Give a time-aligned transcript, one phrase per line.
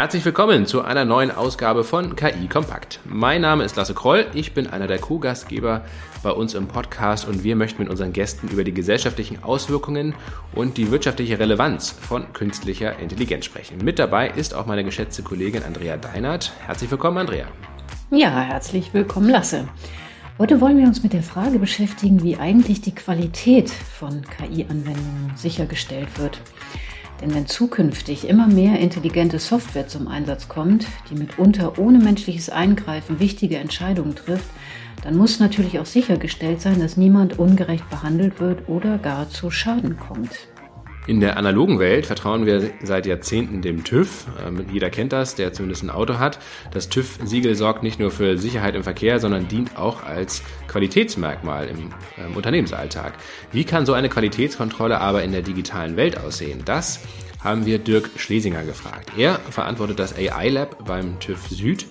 [0.00, 3.00] Herzlich willkommen zu einer neuen Ausgabe von KI Kompakt.
[3.04, 5.84] Mein Name ist Lasse Kroll, ich bin einer der Co-Gastgeber
[6.22, 10.14] bei uns im Podcast und wir möchten mit unseren Gästen über die gesellschaftlichen Auswirkungen
[10.54, 13.84] und die wirtschaftliche Relevanz von künstlicher Intelligenz sprechen.
[13.84, 16.50] Mit dabei ist auch meine geschätzte Kollegin Andrea Deinert.
[16.64, 17.48] Herzlich willkommen, Andrea.
[18.10, 19.68] Ja, herzlich willkommen, Lasse.
[20.38, 26.18] Heute wollen wir uns mit der Frage beschäftigen, wie eigentlich die Qualität von KI-Anwendungen sichergestellt
[26.18, 26.40] wird.
[27.20, 33.20] Denn wenn zukünftig immer mehr intelligente Software zum Einsatz kommt, die mitunter ohne menschliches Eingreifen
[33.20, 34.48] wichtige Entscheidungen trifft,
[35.02, 39.98] dann muss natürlich auch sichergestellt sein, dass niemand ungerecht behandelt wird oder gar zu Schaden
[39.98, 40.49] kommt.
[41.10, 44.26] In der analogen Welt vertrauen wir seit Jahrzehnten dem TÜV.
[44.46, 46.38] Ähm, jeder kennt das, der zumindest ein Auto hat.
[46.70, 51.90] Das TÜV-Siegel sorgt nicht nur für Sicherheit im Verkehr, sondern dient auch als Qualitätsmerkmal im
[52.16, 53.14] ähm, Unternehmensalltag.
[53.50, 56.62] Wie kann so eine Qualitätskontrolle aber in der digitalen Welt aussehen?
[56.64, 57.00] Das
[57.42, 59.10] haben wir Dirk Schlesinger gefragt.
[59.16, 61.86] Er verantwortet das AI Lab beim TÜV Süd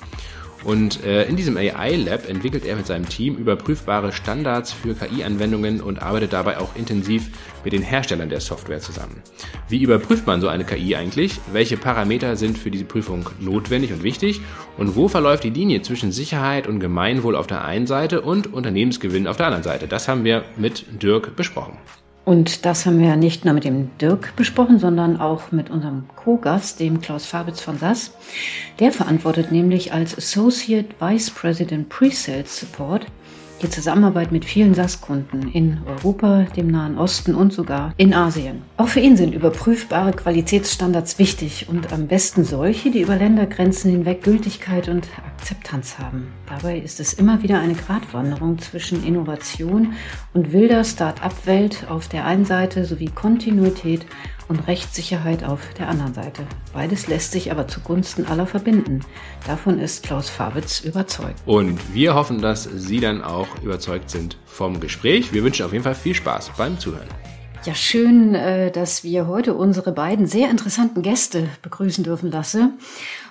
[0.64, 5.80] und äh, in diesem AI Lab entwickelt er mit seinem Team überprüfbare Standards für KI-Anwendungen
[5.80, 7.30] und arbeitet dabei auch intensiv
[7.64, 9.22] mit den Herstellern der Software zusammen.
[9.70, 11.40] Wie überprüft man so eine KI eigentlich?
[11.54, 14.42] Welche Parameter sind für diese Prüfung notwendig und wichtig?
[14.78, 19.28] Und wo verläuft die Linie zwischen Sicherheit und Gemeinwohl auf der einen Seite und Unternehmensgewinn
[19.28, 19.88] auf der anderen Seite?
[19.88, 21.78] Das haben wir mit Dirk besprochen.
[22.30, 26.80] Und das haben wir nicht nur mit dem Dirk besprochen, sondern auch mit unserem Co-Gast,
[26.80, 28.12] dem Klaus Fabitz von SAS.
[28.78, 33.08] Der verantwortet nämlich als Associate Vice President Pre-Sales Support
[33.62, 38.62] die Zusammenarbeit mit vielen SAS-Kunden in Europa, dem Nahen Osten und sogar in Asien.
[38.78, 44.24] Auch für ihn sind überprüfbare Qualitätsstandards wichtig und am besten solche, die über Ländergrenzen hinweg
[44.24, 46.28] Gültigkeit und Akzeptanz haben.
[46.48, 49.94] Dabei ist es immer wieder eine Gratwanderung zwischen Innovation
[50.34, 54.06] und wilder Start-up-Welt auf der einen Seite sowie Kontinuität
[54.50, 56.44] und Rechtssicherheit auf der anderen Seite.
[56.74, 59.02] Beides lässt sich aber zugunsten aller verbinden.
[59.48, 61.42] Davon ist Klaus Fabitz überzeugt.
[61.46, 65.32] Und wir hoffen, dass Sie dann auch überzeugt sind vom Gespräch.
[65.32, 67.08] Wir wünschen auf jeden Fall viel Spaß beim Zuhören.
[67.66, 72.72] Ja, schön, äh, dass wir heute unsere beiden sehr interessanten Gäste begrüßen dürfen, Lasse.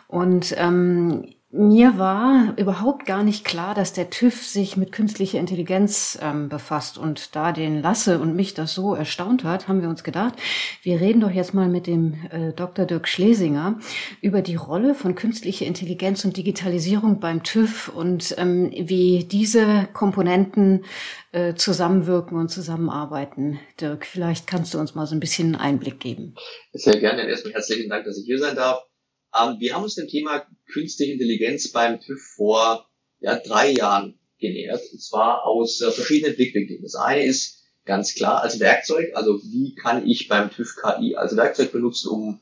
[0.06, 6.18] Und ähm, mir war überhaupt gar nicht klar, dass der TÜV sich mit künstlicher Intelligenz
[6.20, 6.98] ähm, befasst.
[6.98, 10.34] Und da den Lasse und mich das so erstaunt hat, haben wir uns gedacht,
[10.82, 12.84] wir reden doch jetzt mal mit dem äh, Dr.
[12.84, 13.78] Dirk Schlesinger
[14.20, 20.84] über die Rolle von künstlicher Intelligenz und Digitalisierung beim TÜV und ähm, wie diese Komponenten
[21.32, 23.58] äh, zusammenwirken und zusammenarbeiten.
[23.80, 26.34] Dirk, vielleicht kannst du uns mal so ein bisschen einen Einblick geben.
[26.74, 27.26] Sehr gerne.
[27.26, 28.87] Erstmal herzlichen Dank, dass ich hier sein darf.
[29.34, 32.88] Ähm, wir haben uns dem Thema künstliche Intelligenz beim TÜV vor
[33.20, 36.82] ja, drei Jahren genähert, und zwar aus äh, verschiedenen Blickwinkeln.
[36.82, 41.36] Das eine ist ganz klar als Werkzeug, also wie kann ich beim TÜV KI als
[41.36, 42.40] Werkzeug benutzen, um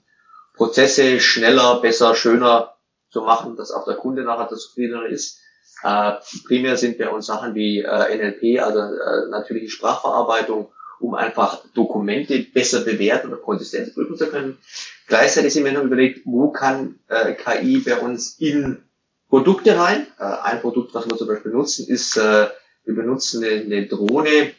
[0.55, 2.75] Prozesse schneller, besser, schöner
[3.11, 5.41] zu machen, dass auch der Kunde nachher das zufriedener ist.
[5.83, 6.13] Äh,
[6.47, 12.39] primär sind bei uns Sachen wie äh, NLP, also äh, natürliche Sprachverarbeitung, um einfach Dokumente
[12.41, 14.59] besser bewerten oder Konsistenz prüfen zu können.
[15.07, 18.83] Gleichzeitig sind wir noch überlegt, wo kann äh, KI bei uns in
[19.29, 20.07] Produkte rein.
[20.19, 22.49] Äh, ein Produkt, was wir zum Beispiel nutzen, ist, äh,
[22.85, 24.53] wir benutzen eine, eine Drohne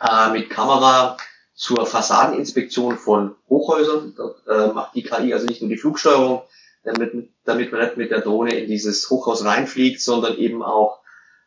[0.00, 1.16] äh, mit Kamera
[1.54, 4.14] zur Fassadeninspektion von Hochhäusern.
[4.16, 6.42] Dort äh, macht die KI also nicht nur die Flugsteuerung,
[6.84, 11.01] damit, damit man nicht mit der Drohne in dieses Hochhaus reinfliegt, sondern eben auch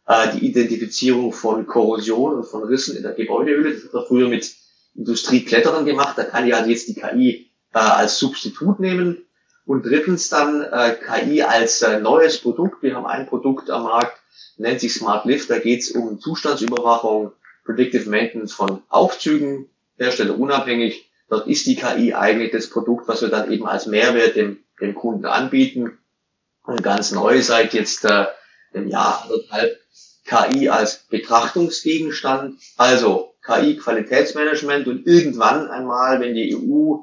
[0.07, 3.73] äh, die Identifizierung von Korrosion und von Rissen in der Gebäudehülle.
[3.73, 4.53] Das hat man früher mit
[4.95, 6.17] Industrieklettern gemacht.
[6.17, 9.25] Da kann ja jetzt die KI äh, als Substitut nehmen.
[9.65, 12.83] Und drittens dann äh, KI als äh, neues Produkt.
[12.83, 14.17] Wir haben ein Produkt am Markt,
[14.57, 15.49] nennt sich Smart Lift.
[15.49, 17.31] Da geht es um Zustandsüberwachung,
[17.65, 21.09] Predictive Maintenance von Aufzügen, Hersteller unabhängig.
[21.29, 24.93] Dort ist die KI eigentlich das Produkt, was wir dann eben als Mehrwert dem, dem
[24.93, 25.97] Kunden anbieten.
[26.63, 28.25] Und ganz neu seit jetzt äh,
[28.73, 29.79] im Jahr anderthalb
[30.25, 36.97] KI als Betrachtungsgegenstand, also KI Qualitätsmanagement und irgendwann einmal, wenn die EU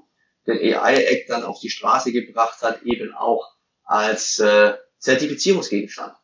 [0.46, 3.52] den AI-Act dann auf die Straße gebracht hat, eben auch
[3.84, 6.14] als äh, Zertifizierungsgegenstand.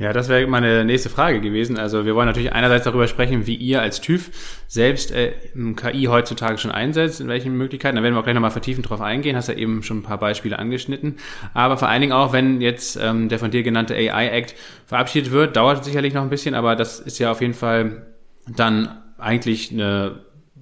[0.00, 1.78] Ja, das wäre meine nächste Frage gewesen.
[1.78, 4.30] Also wir wollen natürlich einerseits darüber sprechen, wie ihr als TÜV
[4.66, 5.32] selbst äh,
[5.76, 7.96] KI heutzutage schon einsetzt, in welchen Möglichkeiten.
[7.96, 9.36] Da werden wir auch gleich nochmal vertiefend drauf eingehen.
[9.36, 11.18] Hast ja eben schon ein paar Beispiele angeschnitten.
[11.52, 14.54] Aber vor allen Dingen auch, wenn jetzt ähm, der von dir genannte AI-Act
[14.86, 18.06] verabschiedet wird, dauert es sicherlich noch ein bisschen, aber das ist ja auf jeden Fall
[18.48, 20.20] dann eigentlich eine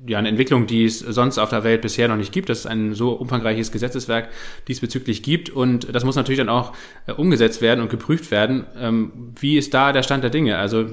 [0.09, 2.67] ja, eine Entwicklung, die es sonst auf der Welt bisher noch nicht gibt, dass es
[2.67, 4.29] ein so umfangreiches Gesetzeswerk
[4.67, 5.51] diesbezüglich gibt.
[5.51, 6.73] Und das muss natürlich dann auch
[7.07, 8.67] äh, umgesetzt werden und geprüft werden.
[8.79, 10.59] Ähm, wie ist da der Stand der Dinge?
[10.59, 10.85] Also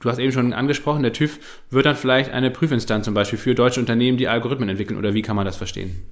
[0.00, 1.38] du hast eben schon angesprochen, der TÜV
[1.70, 4.98] wird dann vielleicht eine Prüfinstanz zum Beispiel für deutsche Unternehmen, die Algorithmen entwickeln.
[4.98, 6.06] Oder wie kann man das verstehen?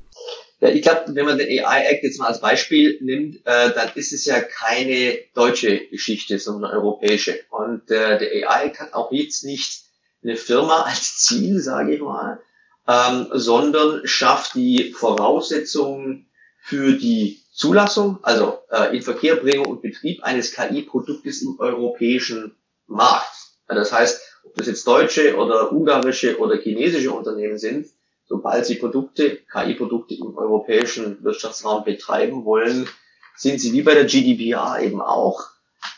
[0.60, 3.90] Ja, ich glaube, wenn man den AI Act jetzt mal als Beispiel nimmt, äh, dann
[3.94, 7.40] ist es ja keine deutsche Geschichte, sondern eine europäische.
[7.48, 9.89] Und äh, der AI Act hat auch jetzt nicht
[10.22, 12.40] eine Firma als Ziel, sage ich mal,
[12.86, 16.28] ähm, sondern schafft die Voraussetzungen
[16.58, 22.56] für die Zulassung, also äh, Inverkehrbringung und Betrieb eines KI-Produktes im europäischen
[22.86, 23.34] Markt.
[23.66, 27.86] Das heißt, ob das jetzt deutsche oder ungarische oder chinesische Unternehmen sind,
[28.26, 32.88] sobald sie Produkte, KI-Produkte im europäischen Wirtschaftsraum betreiben wollen,
[33.36, 35.44] sind sie wie bei der GDPR eben auch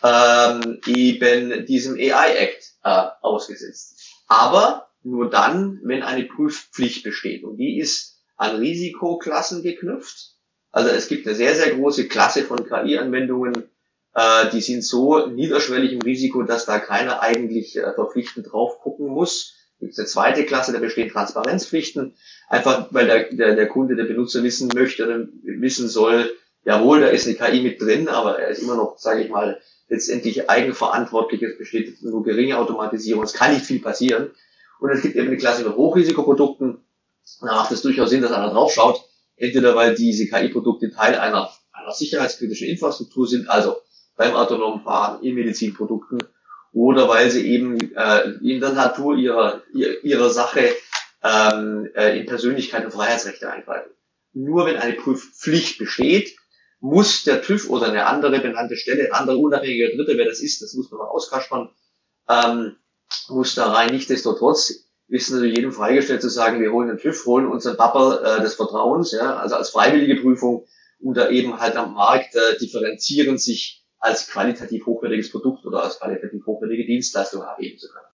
[0.03, 4.02] ähm, eben diesem AI-Act äh, ausgesetzt.
[4.27, 7.45] Aber nur dann, wenn eine Prüfpflicht besteht.
[7.45, 10.37] Und die ist an Risikoklassen geknüpft.
[10.71, 13.69] Also es gibt eine sehr, sehr große Klasse von KI-Anwendungen,
[14.15, 19.09] äh, die sind so niederschwellig im Risiko, dass da keiner eigentlich äh, verpflichtend drauf gucken
[19.09, 19.55] muss.
[19.75, 22.15] Es gibt eine zweite Klasse, da bestehen Transparenzpflichten,
[22.49, 26.31] einfach weil der, der, der Kunde, der Benutzer wissen möchte oder wissen soll,
[26.65, 29.61] jawohl, da ist eine KI mit drin, aber er ist immer noch, sage ich mal,
[29.89, 34.31] letztendlich eigenverantwortlich, es besteht nur geringe Automatisierung, es kann nicht viel passieren.
[34.81, 36.83] Und es gibt eben eine Klasse mit Hochrisikoprodukten,
[37.41, 39.05] da macht es durchaus Sinn, dass einer draufschaut,
[39.37, 43.77] entweder weil diese KI-Produkte Teil einer, einer sicherheitskritischen Infrastruktur sind, also
[44.17, 46.19] beim autonomen Fahren, in Medizinprodukten,
[46.73, 50.73] oder weil sie eben äh, in der Natur ihrer, ihrer Sache
[51.23, 53.91] ähm, äh, in Persönlichkeit und Freiheitsrechte eingreifen.
[54.33, 56.35] Nur wenn eine Prüfpflicht besteht,
[56.83, 60.63] muss der TÜV oder eine andere benannte Stelle, ein anderer unabhängiger Dritte, wer das ist,
[60.63, 61.71] das muss man mal auskaspern,
[62.29, 62.77] ähm,
[63.29, 63.93] muss da rein.
[63.93, 68.43] Nichtsdestotrotz ist natürlich jedem freigestellt zu sagen, wir holen den TÜV, holen unseren Bubble äh,
[68.43, 70.67] des Vertrauens, ja, also als freiwillige Prüfung
[70.99, 76.45] oder eben halt am Markt äh, differenzieren sich als qualitativ hochwertiges Produkt oder als qualitativ
[76.47, 78.12] hochwertige Dienstleistung abheben zu können.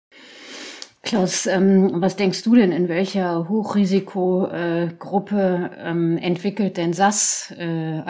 [1.05, 8.01] Klaus, ähm, was denkst du denn, in welcher Hochrisikogruppe äh, ähm, entwickelt denn SAS äh?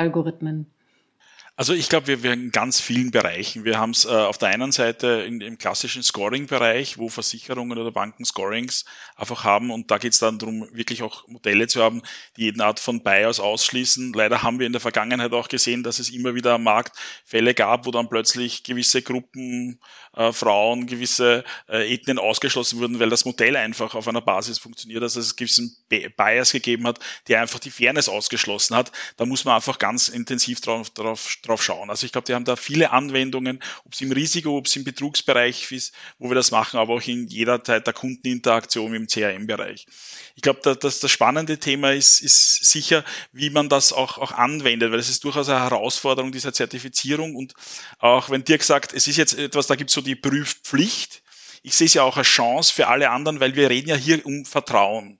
[1.56, 3.64] Also ich glaube, wir, in ganz vielen Bereichen.
[3.64, 7.92] Wir haben es äh, auf der einen Seite in, im klassischen Scoring-Bereich, wo Versicherungen oder
[7.92, 8.84] Banken Scorings
[9.14, 12.02] einfach haben und da geht es dann darum, wirklich auch Modelle zu haben,
[12.36, 14.12] die jede Art von Bias ausschließen.
[14.14, 17.54] Leider haben wir in der Vergangenheit auch gesehen, dass es immer wieder am Markt Fälle
[17.54, 19.78] gab, wo dann plötzlich gewisse Gruppen,
[20.16, 25.04] äh, Frauen, gewisse äh, Ethnien ausgeschlossen wurden, weil das Modell einfach auf einer Basis funktioniert,
[25.04, 25.76] also es gewissen
[26.16, 26.98] Bias gegeben hat,
[27.28, 28.90] der einfach die Fairness ausgeschlossen hat.
[29.16, 31.90] Da muss man einfach ganz intensiv drauf, drauf drauf schauen.
[31.90, 34.84] Also ich glaube, die haben da viele Anwendungen, ob es im Risiko, ob es im
[34.84, 39.86] Betrugsbereich ist, wo wir das machen, aber auch in jeder Zeit der Kundeninteraktion im CRM-Bereich.
[40.34, 44.92] Ich glaube, da, das spannende Thema ist, ist sicher, wie man das auch, auch anwendet,
[44.92, 47.54] weil es ist durchaus eine Herausforderung dieser Zertifizierung und
[47.98, 51.22] auch wenn Dirk sagt, es ist jetzt etwas, da gibt es so die Prüfpflicht,
[51.62, 54.24] ich sehe es ja auch als Chance für alle anderen, weil wir reden ja hier
[54.26, 55.18] um Vertrauen.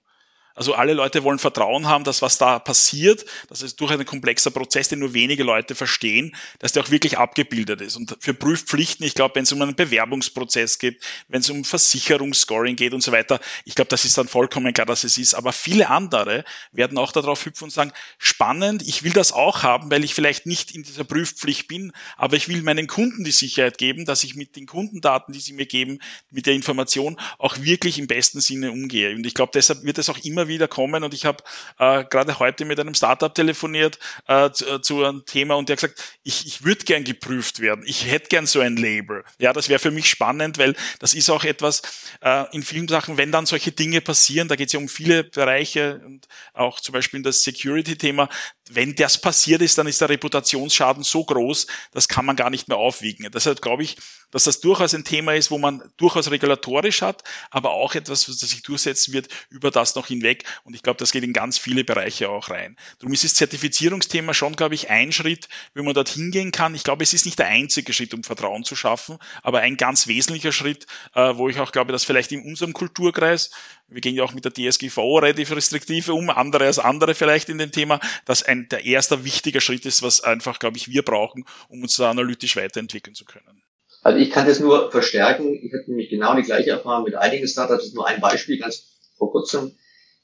[0.55, 4.51] Also alle Leute wollen Vertrauen haben, dass was da passiert, das ist durch einen komplexer
[4.51, 7.97] Prozess, den nur wenige Leute verstehen, dass der auch wirklich abgebildet ist.
[7.97, 12.77] Und für Prüfpflichten, ich glaube, wenn es um einen Bewerbungsprozess geht, wenn es um Versicherungsscoring
[12.77, 15.33] geht und so weiter, ich glaube, das ist dann vollkommen klar, dass es ist.
[15.33, 19.91] Aber viele andere werden auch darauf hüpfen und sagen, spannend, ich will das auch haben,
[19.91, 23.77] weil ich vielleicht nicht in dieser Prüfpflicht bin, aber ich will meinen Kunden die Sicherheit
[23.77, 25.99] geben, dass ich mit den Kundendaten, die sie mir geben,
[26.31, 29.13] mit der Information auch wirklich im besten Sinne umgehe.
[29.13, 31.03] Und ich glaube, deshalb wird es auch immer wieder kommen.
[31.03, 31.43] Und ich habe
[31.79, 35.75] äh, gerade heute mit einem Startup telefoniert äh, zu, äh, zu, einem Thema und der
[35.77, 37.83] hat gesagt, ich, ich würde gern geprüft werden.
[37.87, 39.23] Ich hätte gern so ein Label.
[39.39, 41.81] Ja, das wäre für mich spannend, weil das ist auch etwas
[42.21, 45.23] äh, in vielen Sachen, wenn dann solche Dinge passieren, da geht es ja um viele
[45.23, 48.29] Bereiche und auch zum Beispiel das Security-Thema,
[48.69, 52.67] wenn das passiert ist, dann ist der Reputationsschaden so groß, das kann man gar nicht
[52.67, 53.29] mehr aufwiegen.
[53.31, 53.97] Deshalb glaube ich,
[54.31, 58.39] dass das durchaus ein Thema ist, wo man durchaus regulatorisch hat, aber auch etwas, was
[58.39, 60.34] sich durchsetzen wird, über das noch hinweg.
[60.63, 62.75] Und ich glaube, das geht in ganz viele Bereiche auch rein.
[62.99, 66.75] Darum ist das Zertifizierungsthema schon, glaube ich, ein Schritt, wie man dorthin gehen kann.
[66.75, 70.07] Ich glaube, es ist nicht der einzige Schritt, um Vertrauen zu schaffen, aber ein ganz
[70.07, 73.51] wesentlicher Schritt, äh, wo ich auch glaube, dass vielleicht in unserem Kulturkreis,
[73.87, 77.57] wir gehen ja auch mit der DSGVO relativ restriktiv um, andere als andere vielleicht in
[77.57, 81.45] dem Thema, dass ein, der erste wichtige Schritt ist, was einfach, glaube ich, wir brauchen,
[81.69, 83.61] um uns da analytisch weiterentwickeln zu können.
[84.05, 85.59] Also ich kann das nur verstärken.
[85.63, 87.79] Ich hatte nämlich genau die gleiche Erfahrung mit einigen Startups.
[87.79, 89.75] Das ist nur ein Beispiel, ganz vor kurzem.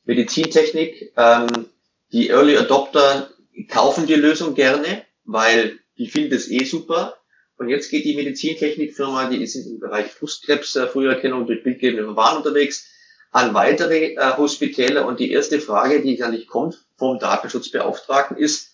[0.06, 1.14] Medizintechnik.
[1.18, 1.68] Ähm,
[2.12, 3.30] die Early Adopter
[3.70, 7.18] kaufen die Lösung gerne, weil die finden es eh super.
[7.58, 12.88] Und jetzt geht die Medizintechnikfirma, die ist im Bereich Brustkrebs-Früherkennung durch bildgebende Verfahren unterwegs,
[13.32, 15.06] an weitere äh, Hospitäler.
[15.06, 18.72] Und die erste Frage, die dann nicht kommt vom Datenschutzbeauftragten ist,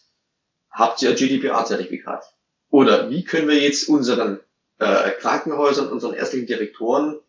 [0.71, 2.23] habt ihr ein GDPR-Zertifikat?
[2.69, 4.39] Oder wie können wir jetzt unseren
[4.79, 7.19] äh, Krankenhäusern, unseren ärztlichen Direktoren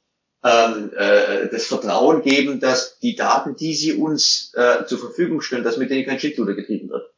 [0.45, 5.65] ähm, äh, das Vertrauen geben, dass die Daten, die sie uns äh, zur Verfügung stellen,
[5.65, 7.11] dass mit denen kein Schindluder getrieben wird.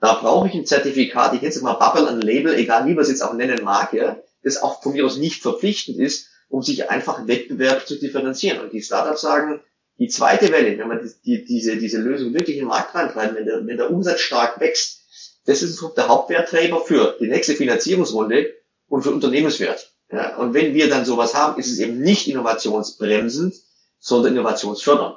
[0.00, 3.02] Da brauche ich ein Zertifikat, ich nenne es mal Bubble, ein Label, egal wie man
[3.02, 6.62] es jetzt auch nennen mag, ja, das auch von mir aus nicht verpflichtend ist, um
[6.62, 8.60] sich einfach Wettbewerb zu differenzieren.
[8.60, 9.60] Und die Startups sagen,
[9.98, 13.46] die zweite Welle, wenn man die, diese, diese Lösung wirklich in den Markt reintreibt, wenn
[13.46, 15.00] der, wenn der Umsatz stark wächst,
[15.46, 18.54] das ist der Hauptwertträger für die nächste Finanzierungsrunde
[18.88, 19.92] und für Unternehmenswert.
[20.12, 23.54] Ja, und wenn wir dann sowas haben, ist es eben nicht innovationsbremsend,
[23.98, 25.16] sondern innovationsfördernd.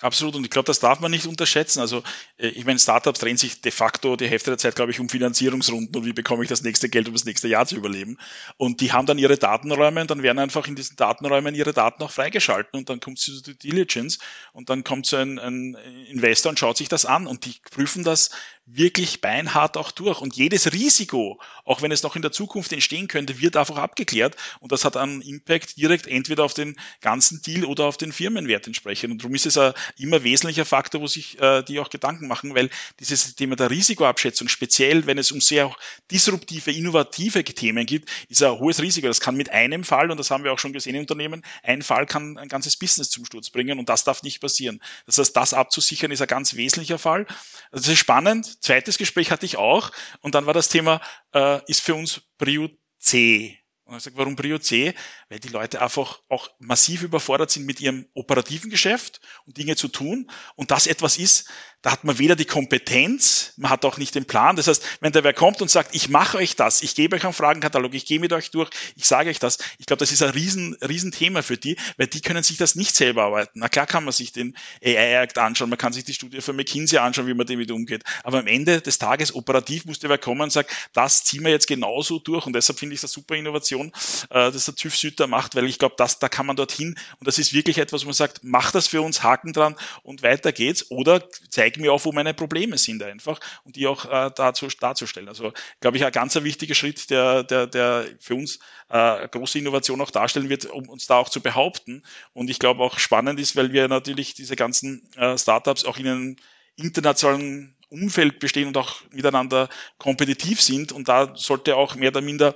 [0.00, 0.34] Absolut.
[0.34, 1.80] Und ich glaube, das darf man nicht unterschätzen.
[1.80, 2.02] Also,
[2.36, 5.08] äh, ich meine, Startups drehen sich de facto die Hälfte der Zeit, glaube ich, um
[5.08, 8.18] Finanzierungsrunden und wie bekomme ich das nächste Geld, um das nächste Jahr zu überleben.
[8.56, 12.02] Und die haben dann ihre Datenräume und dann werden einfach in diesen Datenräumen ihre Daten
[12.02, 14.18] auch freigeschalten und dann kommt zu Due Diligence
[14.52, 15.74] und dann kommt so ein, ein
[16.08, 18.30] Investor und schaut sich das an und die prüfen das
[18.66, 20.20] wirklich beinhart auch durch.
[20.20, 24.36] Und jedes Risiko, auch wenn es noch in der Zukunft entstehen könnte, wird einfach abgeklärt.
[24.60, 28.66] Und das hat einen Impact direkt entweder auf den ganzen Deal oder auf den Firmenwert
[28.66, 29.12] entsprechend.
[29.12, 32.54] Und darum ist es ein immer wesentlicher Faktor, wo sich äh, die auch Gedanken machen,
[32.54, 35.78] weil dieses Thema der Risikoabschätzung, speziell wenn es um sehr auch
[36.10, 39.06] disruptive, innovative Themen geht, ist ein hohes Risiko.
[39.08, 41.82] Das kann mit einem Fall, und das haben wir auch schon gesehen in Unternehmen, ein
[41.82, 44.80] Fall kann ein ganzes Business zum Sturz bringen und das darf nicht passieren.
[45.06, 47.26] Das heißt, das abzusichern ist ein ganz wesentlicher Fall.
[47.70, 51.00] Also das ist spannend zweites Gespräch hatte ich auch und dann war das Thema,
[51.32, 52.68] äh, ist für uns Prio
[52.98, 53.58] C.
[53.84, 54.94] Und ich sage, warum Prio C?
[55.28, 59.88] Weil die Leute einfach auch massiv überfordert sind mit ihrem operativen Geschäft und Dinge zu
[59.88, 60.30] tun.
[60.56, 61.50] Und das etwas ist,
[61.84, 64.56] da hat man weder die Kompetenz, man hat auch nicht den Plan.
[64.56, 67.24] Das heißt, wenn der wer kommt und sagt, ich mache euch das, ich gebe euch
[67.24, 70.22] einen Fragenkatalog, ich gehe mit euch durch, ich sage euch das, ich glaube, das ist
[70.22, 73.58] ein riesen, riesen Thema für die, weil die können sich das nicht selber arbeiten.
[73.58, 76.96] Na klar kann man sich den AI-Act anschauen, man kann sich die Studie von McKinsey
[76.96, 78.02] anschauen, wie man damit umgeht.
[78.22, 81.50] Aber am Ende des Tages operativ muss der wer kommen und sagt, das ziehen wir
[81.50, 82.46] jetzt genauso durch.
[82.46, 85.66] Und deshalb finde ich das super Innovation, äh, dass der TÜV Süd da macht, weil
[85.66, 86.96] ich glaube, das, da kann man dorthin.
[87.18, 90.22] Und das ist wirklich etwas, wo man sagt, mach das für uns, Haken dran und
[90.22, 90.90] weiter geht's.
[90.90, 95.28] Oder zeig mir auf, wo meine Probleme sind einfach und die auch äh, dazu, darzustellen.
[95.28, 100.00] Also glaube ich, ein ganz wichtiger Schritt, der, der, der für uns äh, große Innovation
[100.00, 102.02] auch darstellen wird, um uns da auch zu behaupten.
[102.32, 106.06] Und ich glaube auch spannend ist, weil wir natürlich diese ganzen äh, Startups auch in
[106.06, 106.36] einem
[106.76, 110.92] internationalen Umfeld bestehen und auch miteinander kompetitiv sind.
[110.92, 112.54] Und da sollte auch mehr oder minder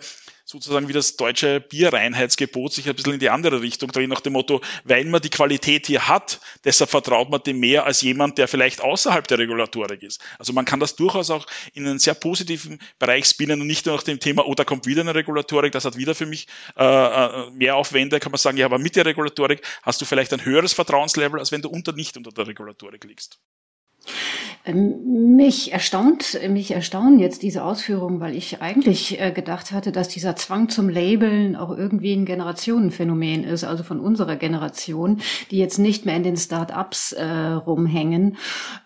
[0.51, 4.33] sozusagen wie das deutsche Bierreinheitsgebot sich ein bisschen in die andere Richtung drehen, nach dem
[4.33, 8.49] Motto, weil man die Qualität hier hat, deshalb vertraut man dem mehr als jemand, der
[8.49, 10.23] vielleicht außerhalb der Regulatorik ist.
[10.39, 13.97] Also man kann das durchaus auch in einen sehr positiven Bereich spinnen und nicht nur
[13.97, 16.47] nach dem Thema, oh, da kommt wieder eine Regulatorik, das hat wieder für mich
[16.79, 20.33] äh, äh, mehr Aufwände, kann man sagen, ja, aber mit der Regulatorik hast du vielleicht
[20.33, 23.39] ein höheres Vertrauenslevel, als wenn du unter nicht unter der Regulatorik liegst.
[24.65, 30.09] Ähm, mich erstaunt, mich erstaunen jetzt diese Ausführungen, weil ich eigentlich äh, gedacht hatte, dass
[30.09, 35.79] dieser Zwang zum Labeln auch irgendwie ein Generationenphänomen ist, also von unserer Generation, die jetzt
[35.79, 38.37] nicht mehr in den Start-ups äh, rumhängen.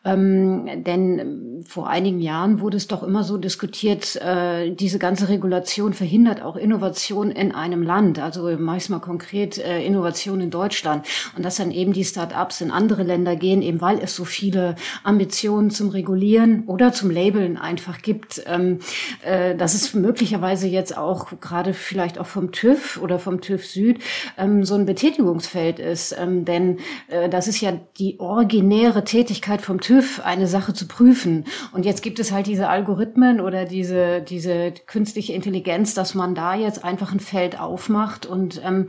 [0.04, 5.92] Ähm, denn vor einigen Jahren wurde es doch immer so diskutiert, äh, diese ganze Regulation
[5.92, 11.06] verhindert auch Innovation in einem Land, also meistens konkret äh, Innovation in Deutschland.
[11.36, 14.76] Und dass dann eben die Start-ups in andere Länder gehen, eben weil es so viele
[15.02, 18.42] Ambitionen zum Regulieren oder zum Labeln einfach gibt.
[18.46, 18.78] Ähm,
[19.22, 24.00] äh, dass es möglicherweise jetzt auch gerade vielleicht auch vom TÜV oder vom TÜV Süd
[24.36, 26.16] ähm, so ein Betätigungsfeld ist.
[26.18, 26.78] Ähm, denn
[27.08, 31.44] äh, das ist ja die originäre Tätigkeit vom TÜV, eine Sache zu prüfen.
[31.72, 36.54] Und jetzt gibt es halt diese Algorithmen oder diese, diese künstliche Intelligenz, dass man da
[36.54, 38.88] jetzt einfach ein Feld aufmacht und ähm,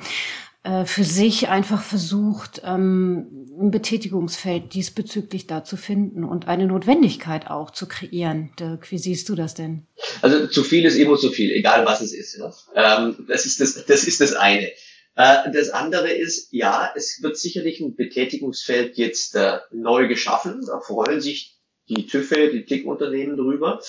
[0.64, 7.48] äh, für sich einfach versucht, ähm, ein Betätigungsfeld diesbezüglich da zu finden und eine Notwendigkeit
[7.48, 8.52] auch zu kreieren.
[8.58, 9.88] Dirk, wie siehst du das denn?
[10.22, 12.38] Also zu viel ist immer zu viel, egal was es ist.
[12.38, 12.54] Ja?
[12.76, 14.72] Ähm, das, ist das, das ist das eine.
[15.16, 20.64] Äh, das andere ist, ja, es wird sicherlich ein Betätigungsfeld jetzt äh, neu geschaffen.
[20.66, 21.58] Da freuen sich
[21.90, 23.82] die TÜVe, die TIC-Unternehmen drüber.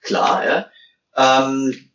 [0.00, 0.70] Klar, ja.
[1.14, 1.91] Ähm,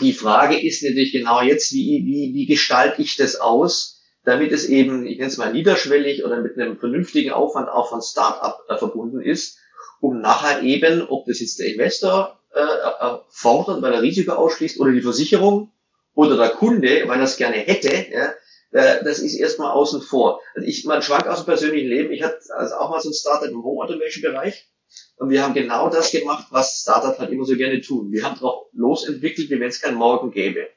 [0.00, 4.68] die Frage ist natürlich genau jetzt, wie, wie, wie gestalte ich das aus, damit es
[4.68, 8.76] eben, ich nenne es mal niederschwellig oder mit einem vernünftigen Aufwand auch von Start-up äh,
[8.76, 9.58] verbunden ist,
[10.00, 14.80] um nachher eben, ob das jetzt der Investor äh, äh, fordert, weil er Risiko ausschließt,
[14.80, 15.72] oder die Versicherung
[16.14, 18.32] oder der Kunde, weil er es gerne hätte, ja,
[18.72, 20.40] äh, das ist erstmal außen vor.
[20.54, 22.12] Also ich, man schwank aus dem persönlichen Leben.
[22.12, 24.68] Ich hatte also auch mal so ein Startup im Home Automation Bereich.
[25.16, 28.10] Und wir haben genau das gemacht, was Startup halt immer so gerne tun.
[28.10, 30.68] Wir haben drauf losentwickelt, wie wenn es kein Morgen gäbe.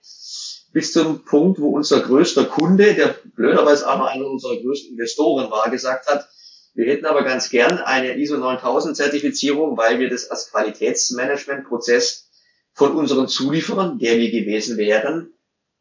[0.72, 5.50] Bis zum Punkt, wo unser größter Kunde, der blöderweise auch noch einer unserer größten Investoren
[5.50, 6.28] war, gesagt hat,
[6.76, 12.30] wir hätten aber ganz gern eine ISO 9000 Zertifizierung, weil wir das als Qualitätsmanagementprozess
[12.74, 15.34] von unseren Zulieferern, der wir gewesen wären,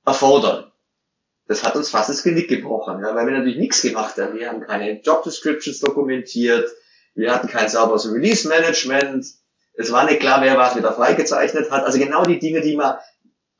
[0.06, 0.70] erfordern.
[1.48, 4.38] das hat uns fast das Genick gebrochen, ja, weil wir natürlich nichts gemacht haben.
[4.38, 6.70] Wir haben keine Job Descriptions dokumentiert,
[7.14, 9.26] wir hatten kein sauberes Release Management,
[9.76, 11.84] es war nicht klar, wer was wieder freigezeichnet hat.
[11.84, 12.96] Also genau die Dinge, die man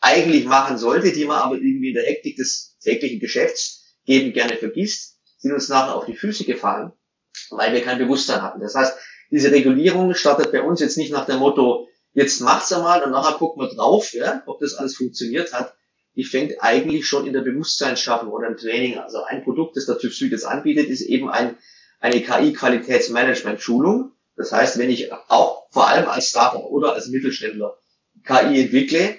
[0.00, 4.56] eigentlich machen sollte, die man aber irgendwie in der Hektik des täglichen Geschäfts geben gerne
[4.56, 6.92] vergisst, sind uns nachher auf die Füße gefallen,
[7.50, 8.61] weil wir kein Bewusstsein hatten.
[8.61, 8.96] Das heißt,
[9.30, 13.37] diese Regulierung startet bei uns jetzt nicht nach dem Motto, jetzt macht's einmal und nachher
[13.37, 15.75] gucken wir drauf, ja, ob das alles funktioniert hat.
[16.16, 18.99] Die fängt eigentlich schon in der Bewusstseinsschaffung oder im Training.
[18.99, 21.56] Also ein Produkt, das der TÜV Süd jetzt anbietet, ist eben ein,
[22.04, 24.12] eine KI-Qualitätsmanagement-Schulung.
[24.37, 27.78] Das heißt, wenn ich auch vor allem als Startup oder als Mittelständler
[28.25, 29.16] KI entwickle,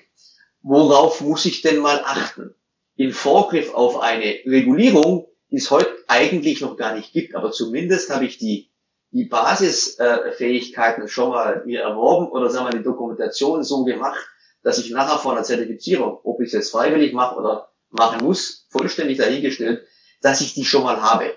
[0.62, 2.54] worauf muss ich denn mal achten?
[2.96, 8.12] In Vorgriff auf eine Regulierung, die es heute eigentlich noch gar nicht gibt, aber zumindest
[8.12, 8.70] habe ich die,
[9.10, 14.24] die Basisfähigkeiten schon mal mir erworben oder sagen wir die Dokumentation so gemacht,
[14.62, 18.68] dass ich nachher vor einer Zertifizierung, ob ich es jetzt freiwillig mache oder machen muss,
[18.70, 19.88] vollständig dahingestellt,
[20.22, 21.34] dass ich die schon mal habe.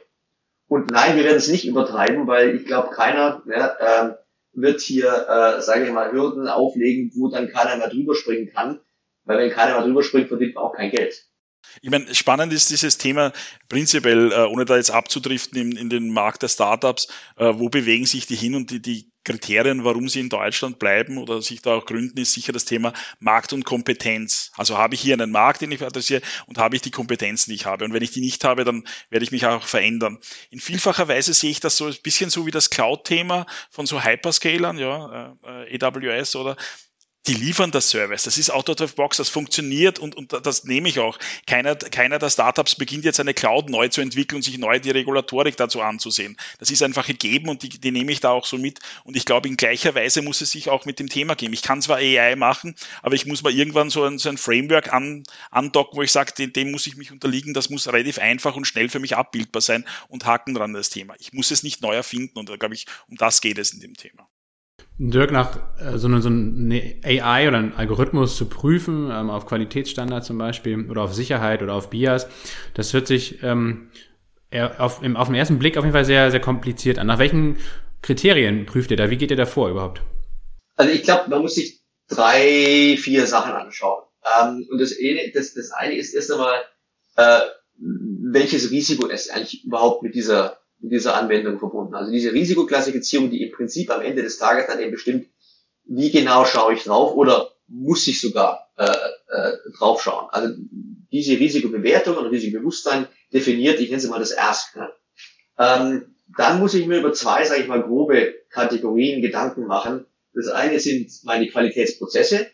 [0.68, 4.14] Und nein, wir werden es nicht übertreiben, weil ich glaube, keiner ja, äh,
[4.52, 8.80] wird hier, äh, sage ich mal, Hürden auflegen, wo dann keiner mehr drüber springen kann.
[9.24, 11.26] Weil wenn keiner mehr drüber springt, verdient man auch kein Geld.
[11.82, 13.32] Ich meine, spannend ist dieses Thema
[13.68, 18.06] prinzipiell, äh, ohne da jetzt abzudriften in, in den Markt der Startups, äh, wo bewegen
[18.06, 21.74] sich die hin und die, die Kriterien, warum sie in Deutschland bleiben oder sich da
[21.74, 24.50] auch gründen, ist sicher das Thema Markt und Kompetenz.
[24.56, 27.56] Also habe ich hier einen Markt, den ich adressiere und habe ich die Kompetenzen, die
[27.56, 27.84] ich habe.
[27.84, 30.18] Und wenn ich die nicht habe, dann werde ich mich auch verändern.
[30.50, 34.02] In vielfacher Weise sehe ich das so ein bisschen so wie das Cloud-Thema von so
[34.02, 36.56] Hyperscalern, ja, äh, äh AWS oder
[37.26, 38.22] die liefern das Service.
[38.22, 41.18] Das ist out of box, das funktioniert und, und das nehme ich auch.
[41.46, 44.90] Keiner, keiner der Startups beginnt jetzt eine Cloud neu zu entwickeln und sich neu die
[44.90, 46.36] Regulatorik dazu anzusehen.
[46.58, 48.78] Das ist einfach gegeben und die, die nehme ich da auch so mit.
[49.04, 51.52] Und ich glaube, in gleicher Weise muss es sich auch mit dem Thema geben.
[51.52, 54.92] Ich kann zwar AI machen, aber ich muss mal irgendwann so ein, so ein Framework
[54.92, 57.52] an, andocken, wo ich sage, dem, dem muss ich mich unterliegen.
[57.52, 61.14] Das muss relativ einfach und schnell für mich abbildbar sein und Haken dran das Thema.
[61.18, 63.80] Ich muss es nicht neu erfinden und da glaube ich, um das geht es in
[63.80, 64.28] dem Thema.
[64.98, 69.46] Dirk, nach äh, so, eine, so eine AI oder einen Algorithmus zu prüfen, ähm, auf
[69.46, 72.26] Qualitätsstandard zum Beispiel oder auf Sicherheit oder auf Bias,
[72.74, 73.90] das hört sich ähm,
[74.78, 77.06] auf, im, auf den ersten Blick auf jeden Fall sehr, sehr kompliziert an.
[77.06, 77.58] Nach welchen
[78.02, 79.10] Kriterien prüft ihr da?
[79.10, 80.02] Wie geht ihr da vor überhaupt?
[80.76, 84.02] Also ich glaube, man muss sich drei, vier Sachen anschauen.
[84.40, 86.60] Ähm, und das eine, das, das eine ist erst einmal,
[87.16, 87.40] äh,
[87.76, 91.94] welches Risiko ist eigentlich überhaupt mit dieser mit dieser Anwendung verbunden.
[91.94, 95.26] Also diese Risikoklassifizierung, die im Prinzip am Ende des Tages dann eben bestimmt,
[95.84, 100.28] wie genau schaue ich drauf oder muss ich sogar äh, äh, drauf schauen.
[100.30, 100.54] Also
[101.10, 104.76] diese Risikobewertung und Risikobewusstsein definiert, ich nenne sie mal das Ask.
[104.76, 104.88] Ne?
[105.58, 110.06] Ähm, dann muss ich mir über zwei, sage ich mal, grobe Kategorien Gedanken machen.
[110.34, 112.46] Das eine sind meine Qualitätsprozesse.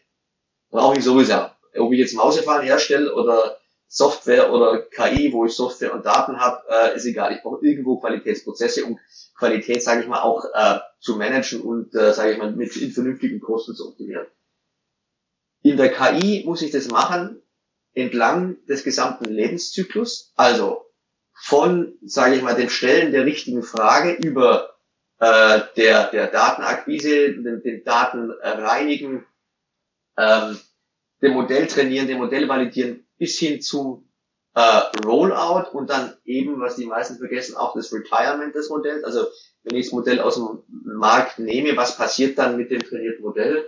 [0.70, 1.46] Brauche ich sowieso.
[1.76, 3.58] Ob ich jetzt Mausefahren herstelle oder
[3.88, 7.34] Software oder KI, wo ich Software und Daten habe, äh, ist egal.
[7.34, 8.98] Ich brauche irgendwo Qualitätsprozesse, um
[9.36, 12.90] Qualität, sage ich mal, auch äh, zu managen und, äh, sage ich mal, mit in
[12.90, 14.26] vernünftigen Kosten zu optimieren.
[15.62, 17.40] In der KI muss ich das machen
[17.94, 20.84] entlang des gesamten Lebenszyklus, also
[21.32, 24.74] von, sage ich mal, dem Stellen der richtigen Frage über
[25.20, 29.24] äh, der, der Datenakquise, den, den Daten reinigen,
[30.18, 30.58] ähm,
[31.22, 34.06] dem Modell trainieren, dem Modell validieren, bis hin zum
[34.54, 39.02] äh, Rollout und dann eben, was die meisten vergessen, auch das Retirement des Modells.
[39.02, 39.24] Also
[39.62, 43.64] wenn ich das Modell aus dem Markt nehme, was passiert dann mit dem trainierten Modell?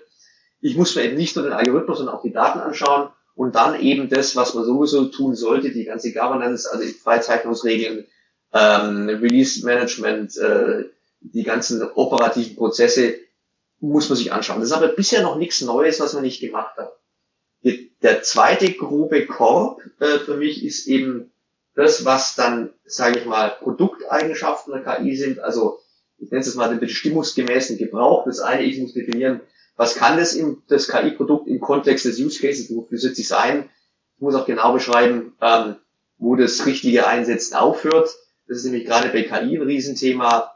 [0.60, 3.80] Ich muss mir eben nicht nur den Algorithmus, sondern auch die Daten anschauen und dann
[3.80, 8.06] eben das, was man sowieso tun sollte, die ganze Governance, also die Freizeichnungsregeln,
[8.52, 10.84] ähm, Release Management, äh,
[11.20, 13.14] die ganzen operativen Prozesse,
[13.80, 14.60] muss man sich anschauen.
[14.60, 16.92] Das ist aber bisher noch nichts Neues, was man nicht gemacht hat.
[18.02, 21.32] Der zweite grobe Korb äh, für mich ist eben
[21.74, 25.40] das, was dann, sage ich mal, Produkteigenschaften der KI sind.
[25.40, 25.78] Also
[26.18, 28.24] ich nenne es mal den bestimmungsgemäßen Gebrauch.
[28.24, 29.40] Das eine, ich muss definieren,
[29.76, 30.38] was kann das,
[30.68, 33.68] das KI-Produkt im Kontext des Use Cases, wofür setze ich es ein.
[34.16, 35.76] Ich muss auch genau beschreiben, ähm,
[36.16, 38.08] wo das richtige Einsetzen aufhört.
[38.48, 40.52] Das ist nämlich gerade bei KI ein Riesenthema.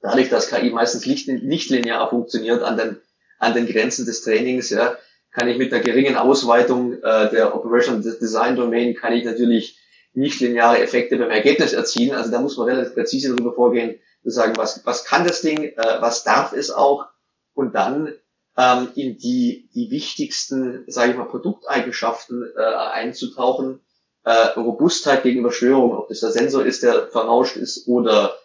[0.00, 2.96] Dadurch, dass KI meistens nicht, nicht linear funktioniert an den,
[3.38, 4.96] an den Grenzen des Trainings, ja,
[5.32, 9.78] kann ich mit einer geringen Ausweitung äh, der Operation Design Domain kann ich natürlich
[10.12, 12.16] nicht lineare Effekte beim Ergebnis erzielen.
[12.16, 15.62] Also da muss man relativ präzise darüber vorgehen, zu sagen, was, was kann das Ding,
[15.62, 17.06] äh, was darf es auch
[17.54, 18.12] und dann
[18.56, 23.80] ähm, in die, die wichtigsten, sage ich mal, Produkteigenschaften äh, einzutauchen.
[24.22, 28.36] Äh, Robustheit gegenüber Störungen, ob das der Sensor ist, der verrauscht ist oder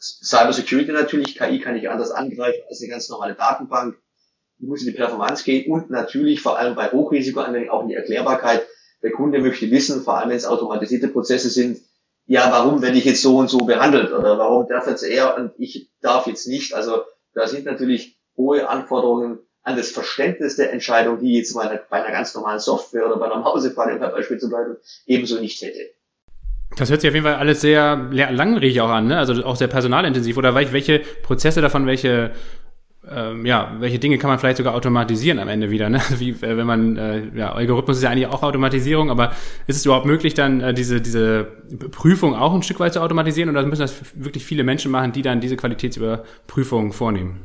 [0.00, 3.98] Cyber Security natürlich, KI kann ich anders angreifen als eine ganz normale Datenbank
[4.58, 8.66] muss in die Performance gehen und natürlich vor allem bei Hochrisikoanwendungen auch in die Erklärbarkeit.
[9.02, 11.78] Der Kunde möchte wissen, vor allem wenn es automatisierte Prozesse sind,
[12.26, 15.52] ja, warum werde ich jetzt so und so behandelt oder warum darf jetzt er und
[15.56, 16.74] ich darf jetzt nicht.
[16.74, 22.02] Also da sind natürlich hohe Anforderungen an das Verständnis der Entscheidung, die jetzt einer, bei
[22.02, 25.78] einer ganz normalen Software oder bei einer Mausefalle beim Beispiel zu bleiben, ebenso nicht hätte.
[26.76, 29.18] Das hört sich auf jeden Fall alles sehr langwierig auch an, ne?
[29.18, 30.36] also auch sehr personalintensiv.
[30.36, 32.32] Oder welche Prozesse davon, welche
[33.10, 36.00] ähm, ja, welche Dinge kann man vielleicht sogar automatisieren am Ende wieder, ne?
[36.18, 39.32] Wie äh, wenn man, äh, ja, Algorithmus ist ja eigentlich auch Automatisierung, aber
[39.66, 41.44] ist es überhaupt möglich, dann äh, diese, diese
[41.90, 45.22] Prüfung auch ein Stück weit zu automatisieren oder müssen das wirklich viele Menschen machen, die
[45.22, 47.42] dann diese Qualitätsüberprüfung vornehmen?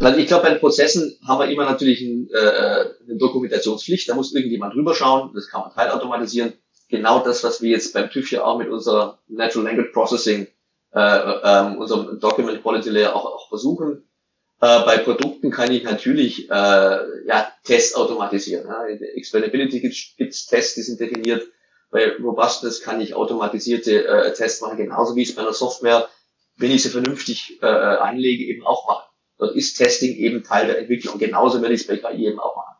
[0.00, 4.14] Also ich glaube, bei den Prozessen haben wir immer natürlich ein, äh, eine Dokumentationspflicht, da
[4.14, 6.52] muss irgendjemand drüber schauen, das kann man teilautomatisieren.
[6.88, 10.46] Genau das, was wir jetzt beim TÜV ja auch mit unserer Natural Language Processing,
[10.94, 14.05] äh, äh, unserem Document Quality Layer auch, auch versuchen
[14.60, 18.66] äh, bei Produkten kann ich natürlich äh, ja, Tests automatisieren.
[18.66, 18.86] Ja.
[18.86, 21.46] In der Explainability gibt es Tests, die sind definiert.
[21.90, 26.08] Bei Robustness kann ich automatisierte äh, Tests machen, genauso wie es bei einer Software,
[26.56, 29.06] wenn ich sie vernünftig äh, anlege, eben auch mache.
[29.38, 31.18] Dort ist Testing eben Teil der Entwicklung.
[31.18, 32.75] Genauso werde ich es bei KI eben auch machen.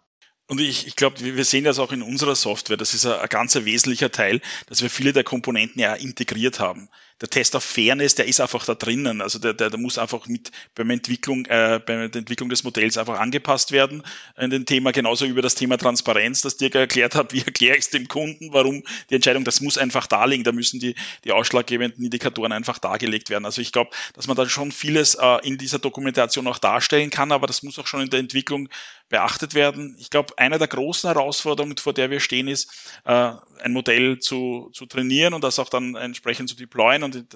[0.49, 2.77] Und ich, ich glaube, wir sehen das auch in unserer Software.
[2.77, 6.89] Das ist ein, ein ganz wesentlicher Teil, dass wir viele der Komponenten ja integriert haben.
[7.21, 9.23] Der Test auf Fairness, der ist einfach da drinnen.
[9.23, 12.99] Also der, der, der muss einfach mit beim Entwicklung, äh, bei der Entwicklung des Modells
[12.99, 14.03] einfach angepasst werden.
[14.39, 17.33] In dem Thema genauso über das Thema Transparenz, das Dirk erklärt hat.
[17.33, 20.45] Wie erkläre ich es dem Kunden, warum die Entscheidung, das muss einfach darlegen.
[20.45, 23.47] Da müssen die, die ausschlaggebenden Indikatoren einfach dargelegt werden.
[23.47, 27.33] Also ich glaube, dass man da schon vieles äh, in dieser Dokumentation auch darstellen kann,
[27.33, 28.69] aber das muss auch schon in der Entwicklung
[29.09, 29.97] beachtet werden.
[29.99, 32.71] Ich glaube, eine der großen Herausforderungen, vor der wir stehen, ist,
[33.05, 37.27] äh, ein Modell zu, zu trainieren und das auch dann entsprechend zu deployen und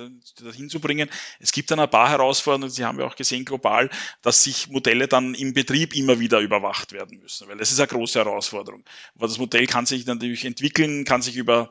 [0.43, 1.09] dahin zu bringen.
[1.39, 3.89] Es gibt dann ein paar Herausforderungen, Sie haben ja auch gesehen global,
[4.23, 7.89] dass sich Modelle dann im Betrieb immer wieder überwacht werden müssen, weil das ist eine
[7.89, 8.85] große Herausforderung.
[9.15, 11.71] Aber das Modell kann sich natürlich entwickeln, kann sich über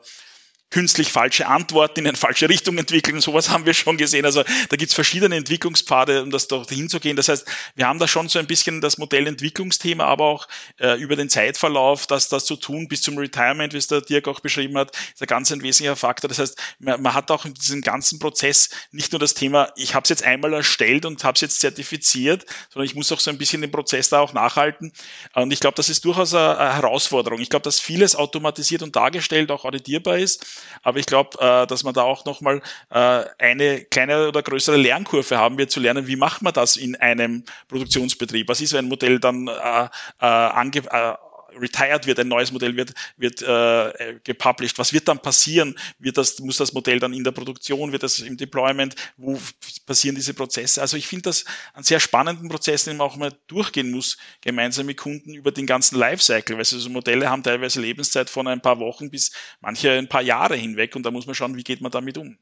[0.70, 3.20] künstlich falsche Antworten in eine falsche Richtung entwickeln.
[3.20, 4.24] Sowas haben wir schon gesehen.
[4.24, 7.16] Also da gibt's verschiedene Entwicklungspfade, um das dorthin zu gehen.
[7.16, 11.16] Das heißt, wir haben da schon so ein bisschen das Modellentwicklungsthema, aber auch äh, über
[11.16, 14.78] den Zeitverlauf, das, das zu tun bis zum Retirement, wie es der Dirk auch beschrieben
[14.78, 16.28] hat, ist ein ganz ein wesentlicher Faktor.
[16.28, 19.94] Das heißt, man, man hat auch in diesem ganzen Prozess nicht nur das Thema, ich
[19.94, 23.30] habe es jetzt einmal erstellt und habe es jetzt zertifiziert, sondern ich muss auch so
[23.30, 24.92] ein bisschen den Prozess da auch nachhalten.
[25.34, 27.40] Und ich glaube, das ist durchaus eine, eine Herausforderung.
[27.40, 30.46] Ich glaube, dass vieles automatisiert und dargestellt auch auditierbar ist.
[30.82, 35.38] Aber ich glaube, äh, dass man da auch nochmal äh, eine kleine oder größere Lernkurve
[35.38, 38.48] haben wird, zu lernen, wie macht man das in einem Produktionsbetrieb?
[38.48, 39.88] Was ist, wenn ein Modell dann äh, äh,
[40.20, 41.14] ange äh,
[41.60, 44.78] retired wird, ein neues Modell wird, wird äh, gepublished.
[44.78, 45.76] Was wird dann passieren?
[45.98, 49.38] Wird das, muss das Modell dann in der Produktion, wird das im Deployment, wo
[49.86, 50.80] passieren diese Prozesse?
[50.80, 51.44] Also ich finde das
[51.74, 55.66] einen sehr spannenden Prozess, den man auch mal durchgehen muss, gemeinsam mit Kunden über den
[55.66, 60.08] ganzen Lifecycle, weil so Modelle haben teilweise Lebenszeit von ein paar Wochen bis manche ein
[60.08, 62.38] paar Jahre hinweg und da muss man schauen, wie geht man damit um.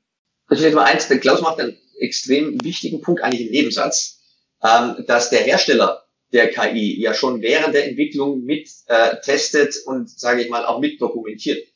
[0.46, 4.20] Also vielleicht mal eins, der Klaus macht einen extrem wichtigen Punkt, eigentlich im Nebensatz,
[4.62, 10.11] ähm, dass der Hersteller der KI ja schon während der Entwicklung mit äh, testet und,
[10.11, 11.67] sage ich mal, auch mit dokumentiert.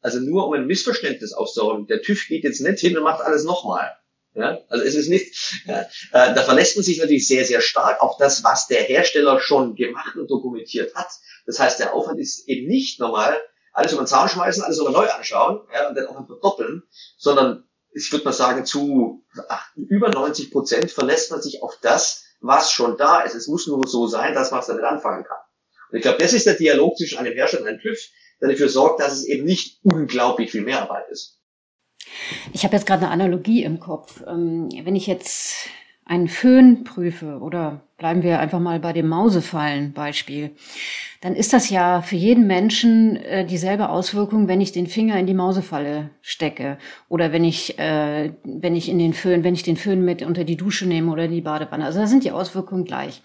[0.00, 3.44] Also nur um ein Missverständnis aufzuräumen, der TÜV geht jetzt nicht hin und macht alles
[3.44, 3.92] nochmal.
[4.34, 8.00] Ja, also es ist nicht, ja, äh, da verlässt man sich natürlich sehr, sehr stark
[8.00, 11.08] auf das, was der Hersteller schon gemacht und dokumentiert hat.
[11.46, 13.40] Das heißt, der Aufwand ist eben nicht normal,
[13.72, 16.84] alles über den Zaun schmeißen, alles über neu anschauen ja, und dann auch verdoppeln,
[17.18, 22.24] sondern ich würde mal sagen, zu ach, über 90 Prozent verlässt man sich auf das,
[22.40, 23.34] was schon da ist.
[23.34, 25.38] Es muss nur so sein, dass man es damit anfangen kann.
[25.90, 27.98] Und ich glaube, das ist der Dialog zwischen einem Hersteller und einem TÜV,
[28.40, 31.38] der dafür sorgt, dass es eben nicht unglaublich viel Mehrarbeit ist.
[32.52, 34.22] Ich habe jetzt gerade eine Analogie im Kopf.
[34.26, 35.68] Ähm, wenn ich jetzt
[36.04, 40.50] einen Föhn prüfe oder bleiben wir einfach mal bei dem Mausefallen-Beispiel,
[41.20, 45.26] dann ist das ja für jeden Menschen äh, dieselbe Auswirkung, wenn ich den Finger in
[45.26, 46.78] die Mausefalle stecke
[47.10, 50.44] oder wenn ich, äh, wenn ich in den Föhn, wenn ich den Föhn mit unter
[50.44, 51.84] die Dusche nehme oder die Badewanne.
[51.84, 53.20] Also da sind die Auswirkungen gleich.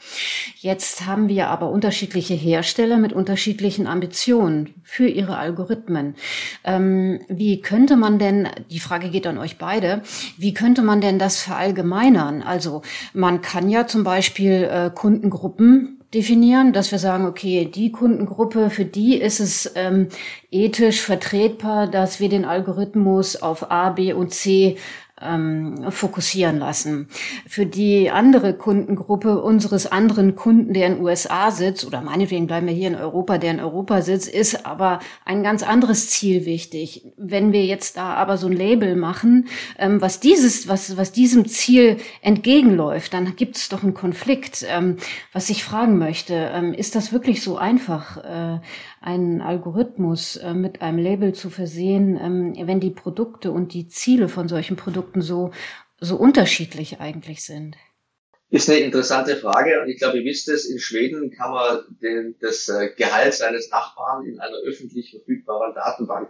[0.57, 6.15] Jetzt haben wir aber unterschiedliche Hersteller mit unterschiedlichen Ambitionen für ihre Algorithmen.
[6.65, 10.01] Ähm, wie könnte man denn, die Frage geht an euch beide,
[10.37, 12.41] wie könnte man denn das verallgemeinern?
[12.41, 12.81] Also
[13.13, 18.85] man kann ja zum Beispiel äh, Kundengruppen definieren, dass wir sagen, okay, die Kundengruppe, für
[18.85, 20.07] die ist es ähm,
[20.49, 24.77] ethisch vertretbar, dass wir den Algorithmus auf A, B und C
[25.21, 27.07] ähm, fokussieren lassen.
[27.47, 32.73] Für die andere Kundengruppe unseres anderen Kunden, der in USA sitzt, oder meinetwegen bleiben wir
[32.73, 37.05] hier in Europa, der in Europa sitzt, ist aber ein ganz anderes Ziel wichtig.
[37.15, 39.47] Wenn wir jetzt da aber so ein Label machen,
[39.79, 44.65] ähm, was dieses, was, was diesem Ziel entgegenläuft, dann gibt es doch einen Konflikt.
[44.67, 44.97] Ähm,
[45.31, 48.17] was ich fragen möchte, ähm, ist das wirklich so einfach?
[48.17, 48.59] Äh,
[49.05, 54.27] einen Algorithmus äh, mit einem Label zu versehen, ähm, wenn die Produkte und die Ziele
[54.27, 55.51] von solchen Produkten so,
[55.99, 57.75] so unterschiedlich eigentlich sind?
[58.49, 62.35] Ist eine interessante Frage und ich glaube, ihr wisst es, in Schweden kann man den,
[62.41, 66.29] das äh, Gehalt seines Nachbarn in einer öffentlich verfügbaren Datenbank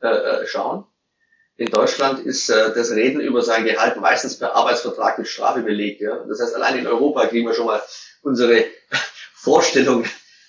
[0.00, 0.80] nachschauen.
[0.80, 5.62] Äh, in Deutschland ist äh, das Reden über sein Gehalt meistens per Arbeitsvertrag mit Strafe
[5.62, 6.02] belegt.
[6.02, 7.82] Das heißt, allein in Europa kriegen wir schon mal
[8.22, 8.64] unsere
[9.34, 10.04] Vorstellung,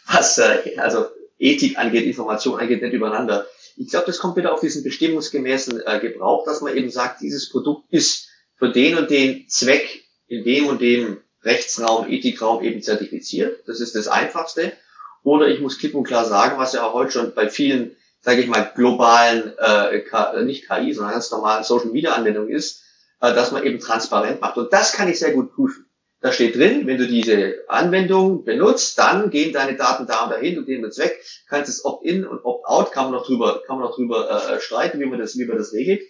[0.07, 1.07] was äh, also
[1.41, 3.47] Ethik angeht, Information angeht, nicht übereinander.
[3.75, 7.49] Ich glaube, das kommt wieder auf diesen bestimmungsgemäßen äh, Gebrauch, dass man eben sagt, dieses
[7.49, 13.67] Produkt ist für den und den Zweck in dem und dem Rechtsraum, Ethikraum eben zertifiziert.
[13.67, 14.73] Das ist das Einfachste.
[15.23, 18.41] Oder ich muss klipp und klar sagen, was ja auch heute schon bei vielen, sage
[18.41, 22.83] ich mal, globalen, äh, äh nicht KI, sondern ganz normalen Social Media Anwendungen ist,
[23.19, 24.57] äh, dass man eben transparent macht.
[24.57, 25.85] Und das kann ich sehr gut prüfen.
[26.21, 30.59] Da steht drin, wenn du diese Anwendung benutzt, dann gehen deine Daten da und dahin
[30.59, 31.19] und dem Zweck.
[31.49, 34.99] Kannst es Opt-in und Opt-out, kann man noch drüber, kann man noch drüber äh, streiten,
[34.99, 36.01] wie man das, wie man das regelt.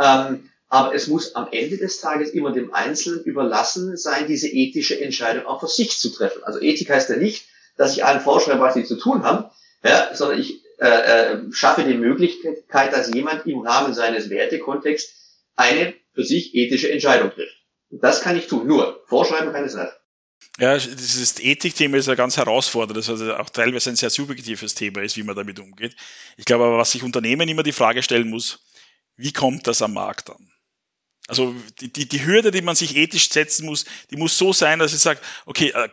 [0.00, 5.00] Ähm, aber es muss am Ende des Tages immer dem Einzelnen überlassen sein, diese ethische
[5.00, 6.42] Entscheidung auch für sich zu treffen.
[6.42, 9.44] Also Ethik heißt ja nicht, dass ich allen vorschreibe, was sie zu tun haben,
[9.84, 15.12] ja, sondern ich äh, äh, schaffe die Möglichkeit, dass jemand im Rahmen seines Wertekontexts
[15.54, 17.63] eine für sich ethische Entscheidung trifft.
[18.00, 18.66] Das kann ich tun.
[18.66, 19.92] Nur vorschreiben kann es nicht.
[20.58, 25.02] Ja, dieses Ethikthema ist ja ganz herausfordernd, das also auch teilweise ein sehr subjektives Thema
[25.02, 25.96] ist, wie man damit umgeht.
[26.36, 28.60] Ich glaube aber, was sich Unternehmen immer die Frage stellen muss,
[29.16, 30.52] wie kommt das am Markt an?
[31.26, 34.78] Also die, die, die Hürde, die man sich ethisch setzen muss, die muss so sein,
[34.78, 35.88] dass ich sage, okay, äh,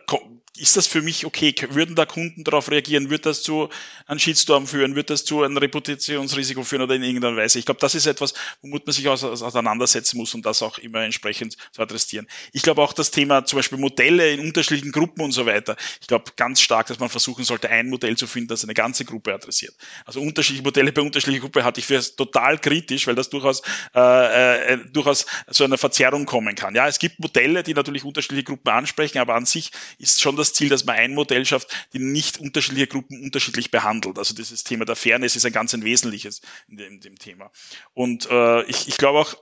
[0.58, 1.54] ist das für mich okay?
[1.70, 3.08] Würden da Kunden darauf reagieren?
[3.08, 3.70] Wird das zu
[4.06, 4.94] einem Shitstorm führen?
[4.94, 7.58] Wird das zu einem Reputationsrisiko führen oder in irgendeiner Weise?
[7.58, 11.56] Ich glaube, das ist etwas, womit man sich auseinandersetzen muss und das auch immer entsprechend
[11.72, 12.26] zu adressieren.
[12.52, 15.74] Ich glaube auch das Thema zum Beispiel Modelle in unterschiedlichen Gruppen und so weiter.
[16.02, 19.06] Ich glaube ganz stark, dass man versuchen sollte, ein Modell zu finden, das eine ganze
[19.06, 19.74] Gruppe adressiert.
[20.04, 23.62] Also unterschiedliche Modelle bei unterschiedlichen Gruppen hatte ich für total kritisch, weil das durchaus,
[23.94, 26.74] äh, äh, durchaus zu einer Verzerrung kommen kann.
[26.74, 30.41] Ja, es gibt Modelle, die natürlich unterschiedliche Gruppen ansprechen, aber an sich ist schon das
[30.52, 34.18] Ziel, dass man ein Modell schafft, die nicht unterschiedliche Gruppen unterschiedlich behandelt.
[34.18, 37.50] Also dieses Thema der Fairness ist ein ganz ein wesentliches in dem, in dem Thema.
[37.94, 39.34] Und äh, ich, ich glaube auch,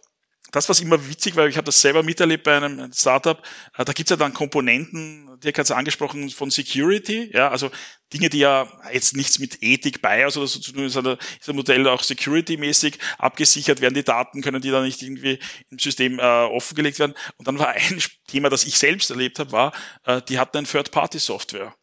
[0.53, 3.43] das, was immer witzig war, ich habe das selber miterlebt bei einem Startup,
[3.77, 7.71] äh, da gibt's ja dann Komponenten, Dirk hat es angesprochen, von Security, ja, also
[8.13, 11.57] Dinge, die ja jetzt nichts mit Ethik, Bias oder so zu tun haben, ist ein
[11.57, 15.39] Modell auch security-mäßig abgesichert, werden die Daten, können die dann nicht irgendwie
[15.71, 17.15] im System äh, offengelegt werden.
[17.37, 19.73] Und dann war ein Thema, das ich selbst erlebt habe, war,
[20.05, 21.75] äh, die hatten ein Third-Party-Software.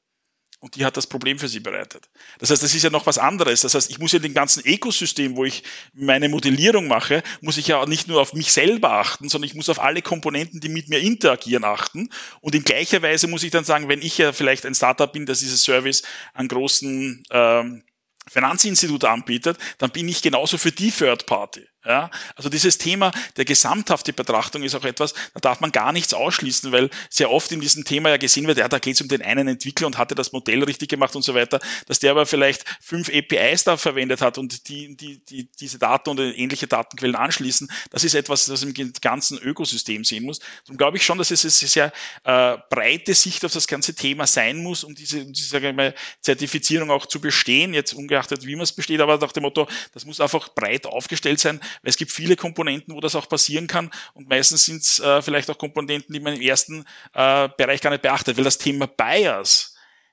[0.60, 2.10] Und die hat das Problem für sie bereitet.
[2.40, 3.62] Das heißt, das ist ja noch was anderes.
[3.62, 7.68] Das heißt, ich muss ja den ganzen Ökosystem, wo ich meine Modellierung mache, muss ich
[7.68, 10.90] ja nicht nur auf mich selber achten, sondern ich muss auf alle Komponenten, die mit
[10.90, 12.10] mir interagieren, achten.
[12.42, 15.28] Und in gleicher Weise muss ich dann sagen, wenn ich ja vielleicht ein Startup bin,
[15.28, 16.02] das dieses Service
[16.34, 17.84] an großen ähm,
[18.28, 21.68] Finanzinstitut anbietet, dann bin ich genauso für die Third Party.
[21.88, 26.14] Ja, also dieses Thema der gesamthafte Betrachtung ist auch etwas, da darf man gar nichts
[26.14, 29.08] ausschließen, weil sehr oft in diesem Thema ja gesehen wird, ja, da geht es um
[29.08, 32.26] den einen Entwickler und hatte das Modell richtig gemacht und so weiter, dass der aber
[32.26, 37.16] vielleicht fünf APIs da verwendet hat und die, die, die diese Daten und ähnliche Datenquellen
[37.16, 37.70] anschließen.
[37.90, 40.40] Das ist etwas, das im ganzen Ökosystem sehen muss.
[40.66, 41.94] Darum glaube ich schon, dass es eine sehr
[42.26, 45.76] äh, breite Sicht auf das ganze Thema sein muss, um diese, um diese sage ich
[45.76, 49.70] mal, Zertifizierung auch zu bestehen, jetzt ungeachtet, wie man es besteht, aber nach dem Motto,
[49.94, 53.68] das muss einfach breit aufgestellt sein, weil es gibt viele Komponenten, wo das auch passieren
[53.68, 53.92] kann.
[54.14, 57.92] Und meistens sind es äh, vielleicht auch Komponenten, die man im ersten äh, Bereich gar
[57.92, 59.67] nicht beachtet, weil das Thema Bias,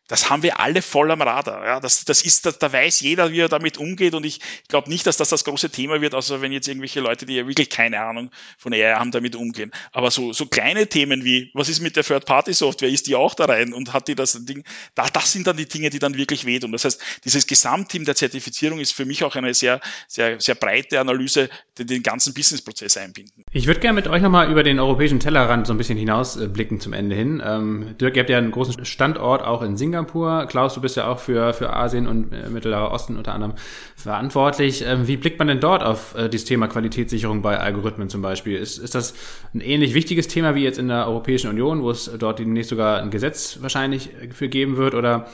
[0.08, 1.64] das haben wir alle voll am Radar.
[1.64, 4.90] Ja, das, das ist, da, da weiß jeder, wie er damit umgeht und ich glaube
[4.90, 7.70] nicht, dass das das große Thema wird, außer wenn jetzt irgendwelche Leute, die ja wirklich
[7.70, 9.70] keine Ahnung von AI haben, damit umgehen.
[9.92, 13.46] Aber so, so kleine Themen wie, was ist mit der Third-Party-Software, ist die auch da
[13.46, 14.64] rein und hat die das Ding,
[14.94, 16.72] da, das sind dann die Dinge, die dann wirklich wehtun.
[16.72, 21.00] Das heißt, dieses Gesamtteam der Zertifizierung ist für mich auch eine sehr, sehr, sehr breite
[21.00, 23.44] Analyse, die den ganzen Business-Prozess einbinden.
[23.52, 26.92] Ich würde gerne mit euch nochmal über den europäischen Tellerrand so ein bisschen hinausblicken zum
[26.92, 27.42] Ende hin.
[27.44, 30.46] Ähm, Dirk, ihr habt ja einen großen Standort auch in Singapur Singapur.
[30.46, 33.54] Klaus, du bist ja auch für, für Asien und äh, Mittlerer Osten unter anderem
[33.96, 34.84] verantwortlich.
[34.84, 38.58] Ähm, wie blickt man denn dort auf äh, dieses Thema Qualitätssicherung bei Algorithmen zum Beispiel?
[38.58, 39.14] Ist, ist das
[39.54, 43.00] ein ähnlich wichtiges Thema wie jetzt in der Europäischen Union, wo es dort demnächst sogar
[43.00, 44.94] ein Gesetz wahrscheinlich für geben wird?
[44.94, 45.28] Oder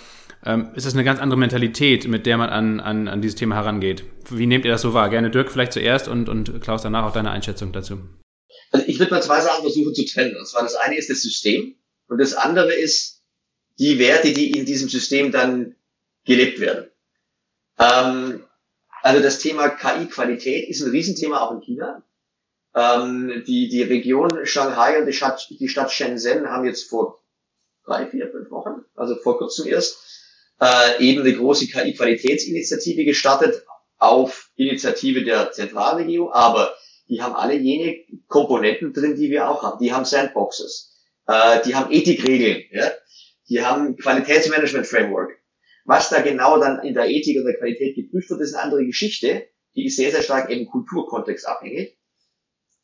[0.45, 3.55] ähm, ist das eine ganz andere Mentalität, mit der man an, an, an dieses Thema
[3.55, 4.05] herangeht?
[4.29, 5.09] Wie nehmt ihr das so wahr?
[5.09, 7.99] Gerne Dirk vielleicht zuerst und, und Klaus danach auch deine Einschätzung dazu.
[8.73, 10.37] Also ich würde mal zwei Sachen versuchen zu trennen.
[10.37, 11.77] Und zwar das eine ist das System
[12.09, 13.20] und das andere ist
[13.81, 15.75] die Werte, die in diesem System dann
[16.27, 16.91] gelebt werden.
[17.79, 18.45] Ähm,
[19.03, 22.03] also das Thema KI-Qualität ist ein Riesenthema auch in China.
[22.75, 27.21] Ähm, die, die Region Shanghai und die Stadt, die Stadt Shenzhen haben jetzt vor
[27.87, 29.99] drei, vier, fünf Wochen, also vor kurzem erst,
[30.61, 33.65] äh, eben eine große KI-Qualitätsinitiative gestartet
[33.97, 36.75] auf Initiative der Zentralregierung, aber
[37.09, 37.97] die haben alle jene
[38.29, 39.83] Komponenten drin, die wir auch haben.
[39.83, 40.93] Die haben Sandboxes,
[41.27, 42.91] äh, die haben Ethikregeln, ja?
[43.51, 45.37] Die haben Qualitätsmanagement-Framework.
[45.85, 48.87] Was da genau dann in der Ethik und der Qualität geprüft wird, ist eine andere
[48.87, 49.49] Geschichte.
[49.75, 51.99] Die ist sehr, sehr stark im Kulturkontext abhängig.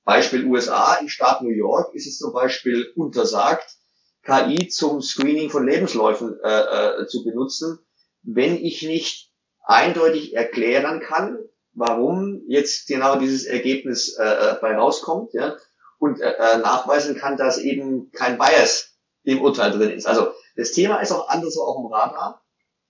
[0.04, 3.76] Beispiel USA, im Staat New York ist es zum Beispiel untersagt,
[4.22, 7.78] KI zum Screening von Lebensläufen äh, äh, zu benutzen,
[8.22, 9.32] wenn ich nicht
[9.64, 11.38] eindeutig erklären kann,
[11.72, 15.56] warum jetzt genau dieses Ergebnis äh, äh, bei rauskommt, ja,
[15.98, 20.06] und äh, äh, nachweisen kann, dass eben kein Bias im Urteil drin ist.
[20.06, 22.42] Also das Thema ist auch anders auf dem Radar.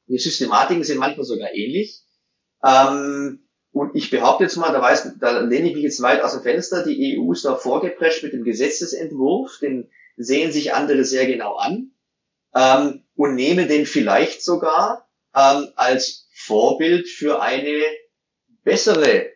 [0.08, 2.02] Die Systematiken sind manchmal sogar ähnlich.
[2.64, 6.32] Ähm, und ich behaupte jetzt mal, da, weiß, da lehne ich mich jetzt weit aus
[6.32, 11.26] dem Fenster, die EU ist da vorgeprescht mit dem Gesetzesentwurf, den sehen sich andere sehr
[11.26, 11.90] genau an
[12.54, 17.82] ähm, und nehmen den vielleicht sogar ähm, als Vorbild für eine
[18.64, 19.26] bessere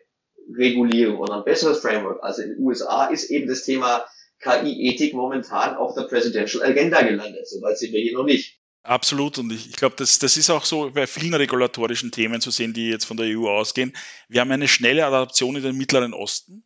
[0.57, 2.23] Regulierung oder ein besseres Framework.
[2.23, 4.05] Also in den USA ist eben das Thema
[4.41, 7.47] KI-Ethik momentan auf der Presidential Agenda gelandet.
[7.47, 8.59] Soweit sind wir hier noch nicht.
[8.83, 9.37] Absolut.
[9.37, 12.73] Und ich, ich glaube, das, das ist auch so bei vielen regulatorischen Themen zu sehen,
[12.73, 13.93] die jetzt von der EU ausgehen.
[14.27, 16.63] Wir haben eine schnelle Adaption in den Mittleren Osten.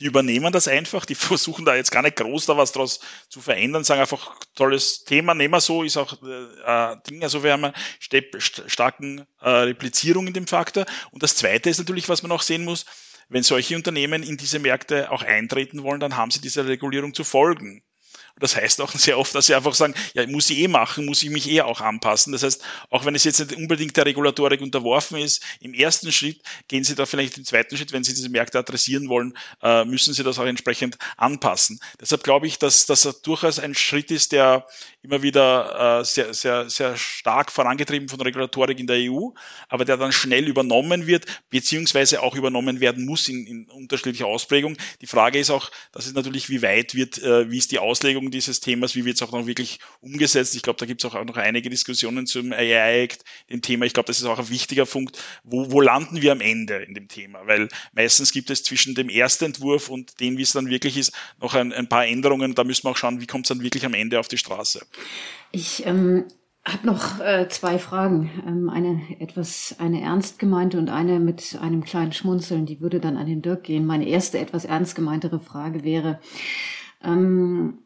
[0.00, 3.40] Die übernehmen das einfach, die versuchen da jetzt gar nicht groß da was draus zu
[3.40, 7.64] verändern, sagen einfach, tolles Thema, nehmen wir so, ist auch äh, Ding, also wir haben
[7.64, 10.86] eine st starken äh, Replizierung in dem Faktor.
[11.10, 12.86] Und das Zweite ist natürlich, was man auch sehen muss,
[13.28, 17.24] wenn solche Unternehmen in diese Märkte auch eintreten wollen, dann haben sie dieser Regulierung zu
[17.24, 17.82] folgen.
[18.40, 21.22] Das heißt auch sehr oft, dass sie einfach sagen, ja, muss ich eh machen, muss
[21.22, 22.32] ich mich eh auch anpassen.
[22.32, 26.40] Das heißt, auch wenn es jetzt nicht unbedingt der Regulatorik unterworfen ist, im ersten Schritt
[26.68, 30.14] gehen sie da vielleicht im zweiten Schritt, wenn sie diese Märkte adressieren wollen, äh, müssen
[30.14, 31.80] sie das auch entsprechend anpassen.
[32.00, 34.66] Deshalb glaube ich, dass das durchaus ein Schritt ist, der
[35.02, 39.30] immer wieder äh, sehr, sehr, sehr stark vorangetrieben von Regulatorik in der EU,
[39.68, 44.76] aber der dann schnell übernommen wird, beziehungsweise auch übernommen werden muss in, in unterschiedlicher Ausprägung.
[45.00, 48.27] Die Frage ist auch, das ist natürlich, wie weit wird, äh, wie ist die Auslegung
[48.30, 50.54] Dieses Themas, wie wird es auch noch wirklich umgesetzt.
[50.54, 53.86] Ich glaube, da gibt es auch noch einige Diskussionen zum AI-Act, dem Thema.
[53.86, 55.18] Ich glaube, das ist auch ein wichtiger Punkt.
[55.44, 57.46] Wo, wo landen wir am Ende in dem Thema?
[57.46, 61.12] Weil meistens gibt es zwischen dem ersten Entwurf und dem, wie es dann wirklich ist,
[61.40, 62.54] noch ein, ein paar Änderungen.
[62.54, 64.84] Da müssen wir auch schauen, wie kommt es dann wirklich am Ende auf die Straße.
[65.52, 66.24] Ich ähm,
[66.72, 68.30] habe noch äh, zwei Fragen.
[68.46, 72.66] Ähm, eine etwas, eine ernst gemeinte und eine mit einem kleinen Schmunzeln.
[72.66, 73.86] Die würde dann an den Dirk gehen.
[73.86, 76.20] Meine erste etwas ernst gemeintere Frage wäre,
[77.02, 77.78] ähm,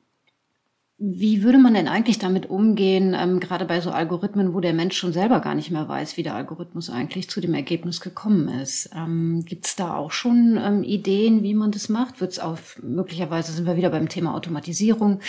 [1.05, 4.97] wie würde man denn eigentlich damit umgehen, ähm, gerade bei so Algorithmen, wo der Mensch
[4.97, 8.89] schon selber gar nicht mehr weiß, wie der Algorithmus eigentlich zu dem Ergebnis gekommen ist?
[8.95, 12.21] Ähm, Gibt es da auch schon ähm, Ideen, wie man das macht?
[12.21, 15.21] Wird es auf, möglicherweise sind wir wieder beim Thema Automatisierung.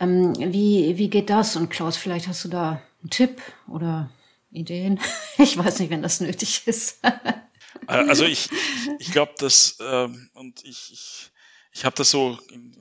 [0.00, 1.54] Ähm, wie, wie geht das?
[1.54, 4.10] Und Klaus, vielleicht hast du da einen Tipp oder
[4.50, 4.98] Ideen?
[5.38, 7.00] Ich weiß nicht, wenn das nötig ist.
[7.86, 8.50] Also ich,
[8.98, 11.32] ich glaube, dass, ähm, und ich, ich
[11.72, 12.72] ich habe das so in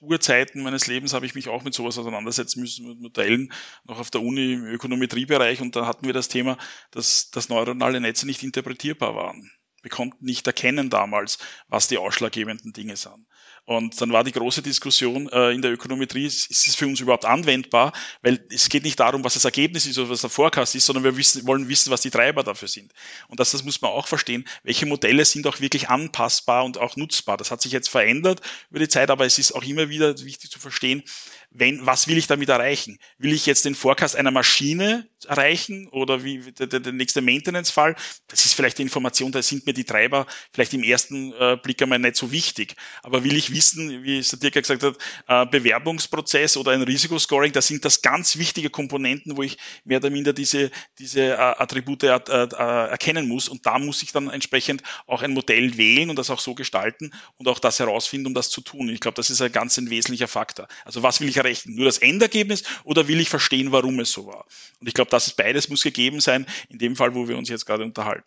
[0.00, 3.52] Urzeiten meines Lebens habe ich mich auch mit sowas auseinandersetzen müssen, mit Modellen,
[3.84, 6.58] noch auf der Uni im Ökonometriebereich und da hatten wir das Thema,
[6.90, 9.50] dass, dass neuronale Netze nicht interpretierbar waren.
[9.82, 13.26] Wir konnten nicht erkennen damals, was die ausschlaggebenden Dinge sind.
[13.64, 17.24] Und dann war die große Diskussion äh, in der Ökonometrie, ist, es für uns überhaupt
[17.24, 17.92] anwendbar?
[18.22, 21.04] Weil es geht nicht darum, was das Ergebnis ist oder was der Forecast ist, sondern
[21.04, 22.92] wir wissen, wollen wissen, was die Treiber dafür sind.
[23.28, 26.96] Und das, das muss man auch verstehen, welche Modelle sind auch wirklich anpassbar und auch
[26.96, 27.36] nutzbar.
[27.36, 30.50] Das hat sich jetzt verändert über die Zeit, aber es ist auch immer wieder wichtig
[30.50, 31.02] zu verstehen,
[31.50, 32.98] wenn, was will ich damit erreichen?
[33.18, 37.96] Will ich jetzt den Forecast einer Maschine erreichen oder wie der, der, nächste Maintenance-Fall?
[38.28, 41.82] Das ist vielleicht die Information, da sind mir die Treiber vielleicht im ersten äh, Blick
[41.82, 42.76] einmal nicht so wichtig.
[43.02, 47.52] Aber will ich wissen, wie es der Dirk gesagt hat, äh, Bewerbungsprozess oder ein Risikoscoring,
[47.52, 52.04] da sind das ganz wichtige Komponenten, wo ich mehr oder minder diese, diese äh, Attribute
[52.04, 53.48] äh, äh, erkennen muss.
[53.48, 57.12] Und da muss ich dann entsprechend auch ein Modell wählen und das auch so gestalten
[57.38, 58.88] und auch das herausfinden, um das zu tun.
[58.88, 60.68] Ich glaube, das ist ein ganz ein wesentlicher Faktor.
[60.84, 61.74] Also was will ich erreichen?
[61.74, 64.46] Nur das Endergebnis oder will ich verstehen, warum es so war?
[64.80, 67.48] Und ich glaube, das ist beides muss gegeben sein, in dem Fall, wo wir uns
[67.48, 68.24] jetzt gerade unterhalten.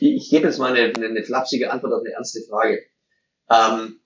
[0.00, 2.84] Ich gebe jetzt mal eine, eine flapsige Antwort auf eine ernste Frage.
[3.50, 4.00] Ähm,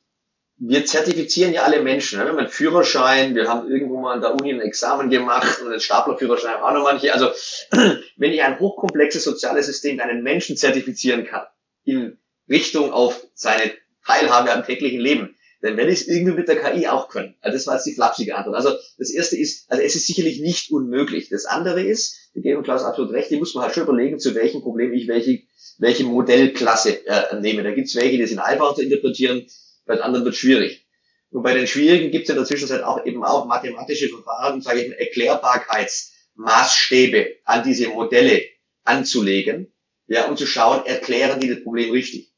[0.63, 2.19] wir zertifizieren ja alle Menschen.
[2.19, 2.27] Ne?
[2.27, 5.69] Wir haben einen Führerschein, wir haben irgendwo mal an der Uni ein Examen gemacht und
[5.69, 7.13] einen Staplerführerschein haben auch noch manche.
[7.15, 7.31] Also
[8.17, 11.47] wenn ich ein hochkomplexes soziales System einen Menschen zertifizieren kann,
[11.85, 13.73] in Richtung auf seine
[14.05, 17.35] Teilhabe am täglichen Leben, dann werde ich es irgendwie mit der KI auch können.
[17.41, 18.57] Also das war jetzt die flapsige Antwort.
[18.57, 21.29] Also das erste ist, also es ist sicherlich nicht unmöglich.
[21.29, 24.35] Das andere ist, wir geben Klaus absolut recht, die muss man halt schon überlegen, zu
[24.35, 25.43] welchem Problem ich welche,
[25.79, 27.63] welche Modellklasse äh, nehme.
[27.63, 29.47] Da gibt es welche, die sind einfach zu interpretieren,
[29.85, 30.87] bei den anderen wird schwierig.
[31.31, 34.83] Und bei den schwierigen gibt es in der Zwischenzeit auch eben auch mathematische Verfahren, sage
[34.83, 38.43] ich mal, Erklärbarkeits Maßstäbe an diese Modelle
[38.85, 39.73] anzulegen,
[40.07, 42.33] ja, und zu schauen, erklären die das Problem richtig.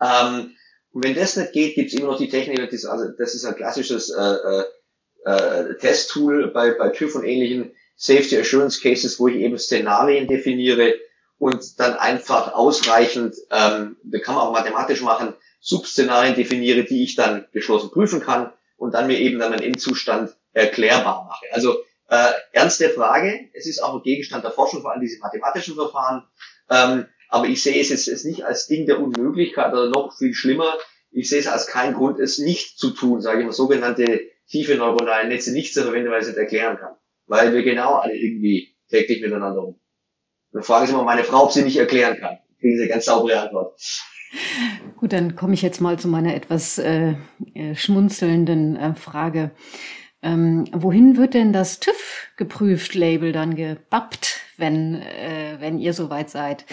[0.00, 0.56] Ähm,
[0.96, 3.44] und wenn das nicht geht, gibt es immer noch die Technik, das also, das ist
[3.44, 4.64] ein klassisches äh, äh,
[5.26, 10.94] äh, Testtool bei, bei TÜV und ähnlichen Safety Assurance Cases, wo ich eben Szenarien definiere
[11.36, 17.14] und dann einfach ausreichend, ähm, das kann man auch mathematisch machen, Subszenarien definiere, die ich
[17.14, 21.44] dann geschlossen prüfen kann und dann mir eben dann einen Endzustand erklärbar mache.
[21.52, 21.76] Also
[22.08, 23.50] äh, ernste Frage.
[23.52, 26.22] Es ist auch ein Gegenstand der Forschung, vor allem diese mathematischen Verfahren.
[26.70, 30.74] Ähm, aber ich sehe es jetzt nicht als Ding der Unmöglichkeit oder noch viel schlimmer.
[31.10, 34.76] Ich sehe es als keinen Grund, es nicht zu tun, sage ich mal, sogenannte tiefe
[34.76, 36.94] neuronale Netze nicht zu verwenden, weil ich es nicht erklären kann.
[37.26, 39.80] Weil wir genau alle irgendwie täglich miteinander um.
[40.52, 42.38] Dann fragen Sie mal meine Frau, ob sie nicht erklären kann.
[42.60, 43.78] Kriegen Sie eine ganz saubere Antwort.
[44.96, 47.14] Gut, dann komme ich jetzt mal zu meiner etwas äh,
[47.54, 49.50] äh schmunzelnden äh, Frage.
[50.22, 56.30] Ähm, wohin wird denn das TÜV geprüft Label dann gebappt, wenn, äh, wenn ihr soweit
[56.30, 56.64] seid?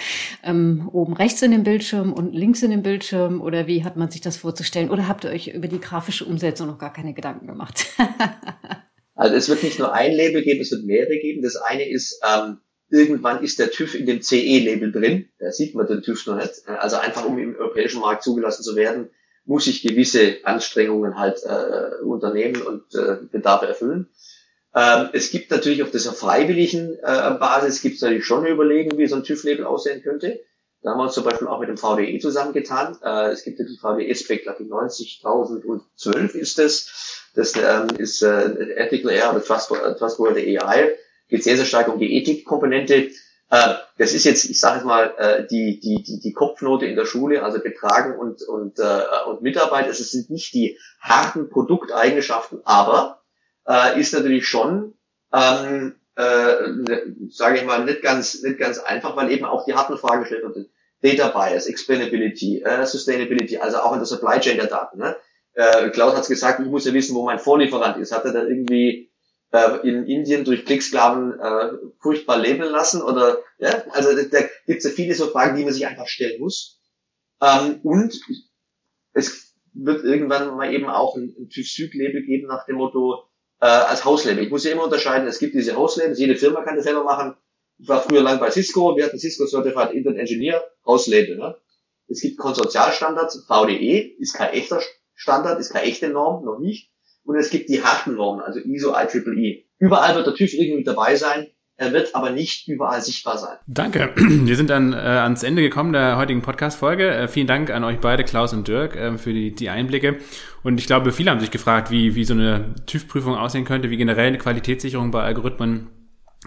[0.43, 4.11] Ähm, oben rechts in dem Bildschirm und links in dem Bildschirm oder wie hat man
[4.11, 4.89] sich das vorzustellen?
[4.89, 7.85] Oder habt ihr euch über die grafische Umsetzung noch gar keine Gedanken gemacht?
[9.15, 11.41] also es wird nicht nur ein Label geben, es wird mehrere geben.
[11.41, 12.57] Das eine ist, ähm,
[12.89, 15.29] irgendwann ist der TÜV in dem CE-Label drin.
[15.39, 16.67] Da sieht man den TÜV noch nicht.
[16.67, 19.09] Also einfach um im europäischen Markt zugelassen zu werden,
[19.45, 24.09] muss ich gewisse Anstrengungen halt äh, unternehmen und äh, Bedarfe erfüllen.
[24.75, 29.07] Ähm, es gibt natürlich auf dieser freiwilligen äh, Basis gibt es natürlich schon Überlegen, wie
[29.07, 30.39] so ein TÜV-Label aussehen könnte.
[30.81, 32.97] Da haben wir uns zum Beispiel auch mit dem VDE zusammengetan.
[33.01, 37.23] Äh, es gibt die VDE-Spec, glaube ich, 90.012 ist das.
[37.35, 40.95] Das ähm, ist äh, Ethical Air oder Trustworthy AI.
[41.29, 43.11] Geht sehr, sehr stark um die Ethikkomponente.
[43.49, 46.97] Äh, das ist jetzt, ich sage jetzt mal, äh, die, die, die, die Kopfnote in
[46.97, 49.85] der Schule, also Betragen und, und, äh, und Mitarbeit.
[49.85, 53.22] Also es sind nicht die harten Produkteigenschaften, aber
[53.67, 54.93] äh, ist natürlich schon,
[55.33, 56.53] ähm, äh,
[57.29, 60.43] sage ich mal, nicht ganz, nicht ganz einfach, weil eben auch die harten Fragen gestellt
[60.43, 60.69] werden.
[61.01, 64.99] Data Bias, Explainability, äh, Sustainability, also auch in der Supply Chain der Daten.
[64.99, 65.15] Ne?
[65.53, 68.13] Äh, Klaus hat es gesagt, ich muss ja wissen, wo mein Vorlieferant ist.
[68.13, 69.11] Hat er dann irgendwie
[69.51, 74.79] äh, in Indien durch Kriegssklaven äh, furchtbar leben lassen oder ja, also da, da gibt
[74.79, 76.79] es ja viele so Fragen, die man sich einfach stellen muss.
[77.41, 78.19] Ähm, und
[79.13, 83.25] es wird irgendwann mal eben auch ein, ein TÜV-Süd-Label geben nach dem Motto
[83.63, 84.43] äh, als Hauslabel.
[84.43, 87.35] Ich muss ja immer unterscheiden, es gibt diese Hauslabels, jede Firma kann das selber machen.
[87.79, 91.37] Ich war früher lang bei Cisco, wir hatten Cisco Certified Internet Engineer, Hauslabel.
[91.37, 91.55] Ne?
[92.09, 94.81] Es gibt Konsortialstandards, VDE ist kein echter
[95.15, 96.91] Standard, ist keine echte Norm, noch nicht
[97.23, 99.63] und es gibt die harten Normen, also ISO, IEEE.
[99.79, 101.47] Überall wird der TÜV irgendwie dabei sein.
[101.83, 103.57] Er wird aber nicht überall sichtbar sein.
[103.67, 104.13] Danke.
[104.15, 107.13] Wir sind dann äh, ans Ende gekommen der heutigen Podcast-Folge.
[107.13, 110.19] Äh, vielen Dank an euch beide, Klaus und Dirk, äh, für die, die Einblicke.
[110.63, 113.97] Und ich glaube, viele haben sich gefragt, wie, wie so eine TÜV-Prüfung aussehen könnte, wie
[113.97, 115.89] generell eine Qualitätssicherung bei Algorithmen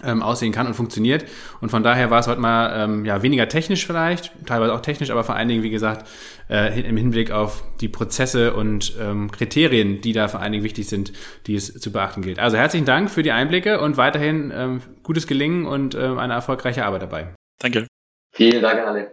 [0.05, 1.25] ähm, aussehen kann und funktioniert.
[1.61, 5.11] Und von daher war es heute mal ähm, ja, weniger technisch vielleicht, teilweise auch technisch,
[5.11, 6.07] aber vor allen Dingen, wie gesagt,
[6.51, 10.89] äh, im Hinblick auf die Prozesse und ähm, Kriterien, die da vor allen Dingen wichtig
[10.89, 11.13] sind,
[11.47, 12.39] die es zu beachten gilt.
[12.39, 16.85] Also herzlichen Dank für die Einblicke und weiterhin ähm, gutes Gelingen und ähm, eine erfolgreiche
[16.85, 17.35] Arbeit dabei.
[17.59, 17.87] Danke.
[18.33, 19.13] Vielen Dank an alle.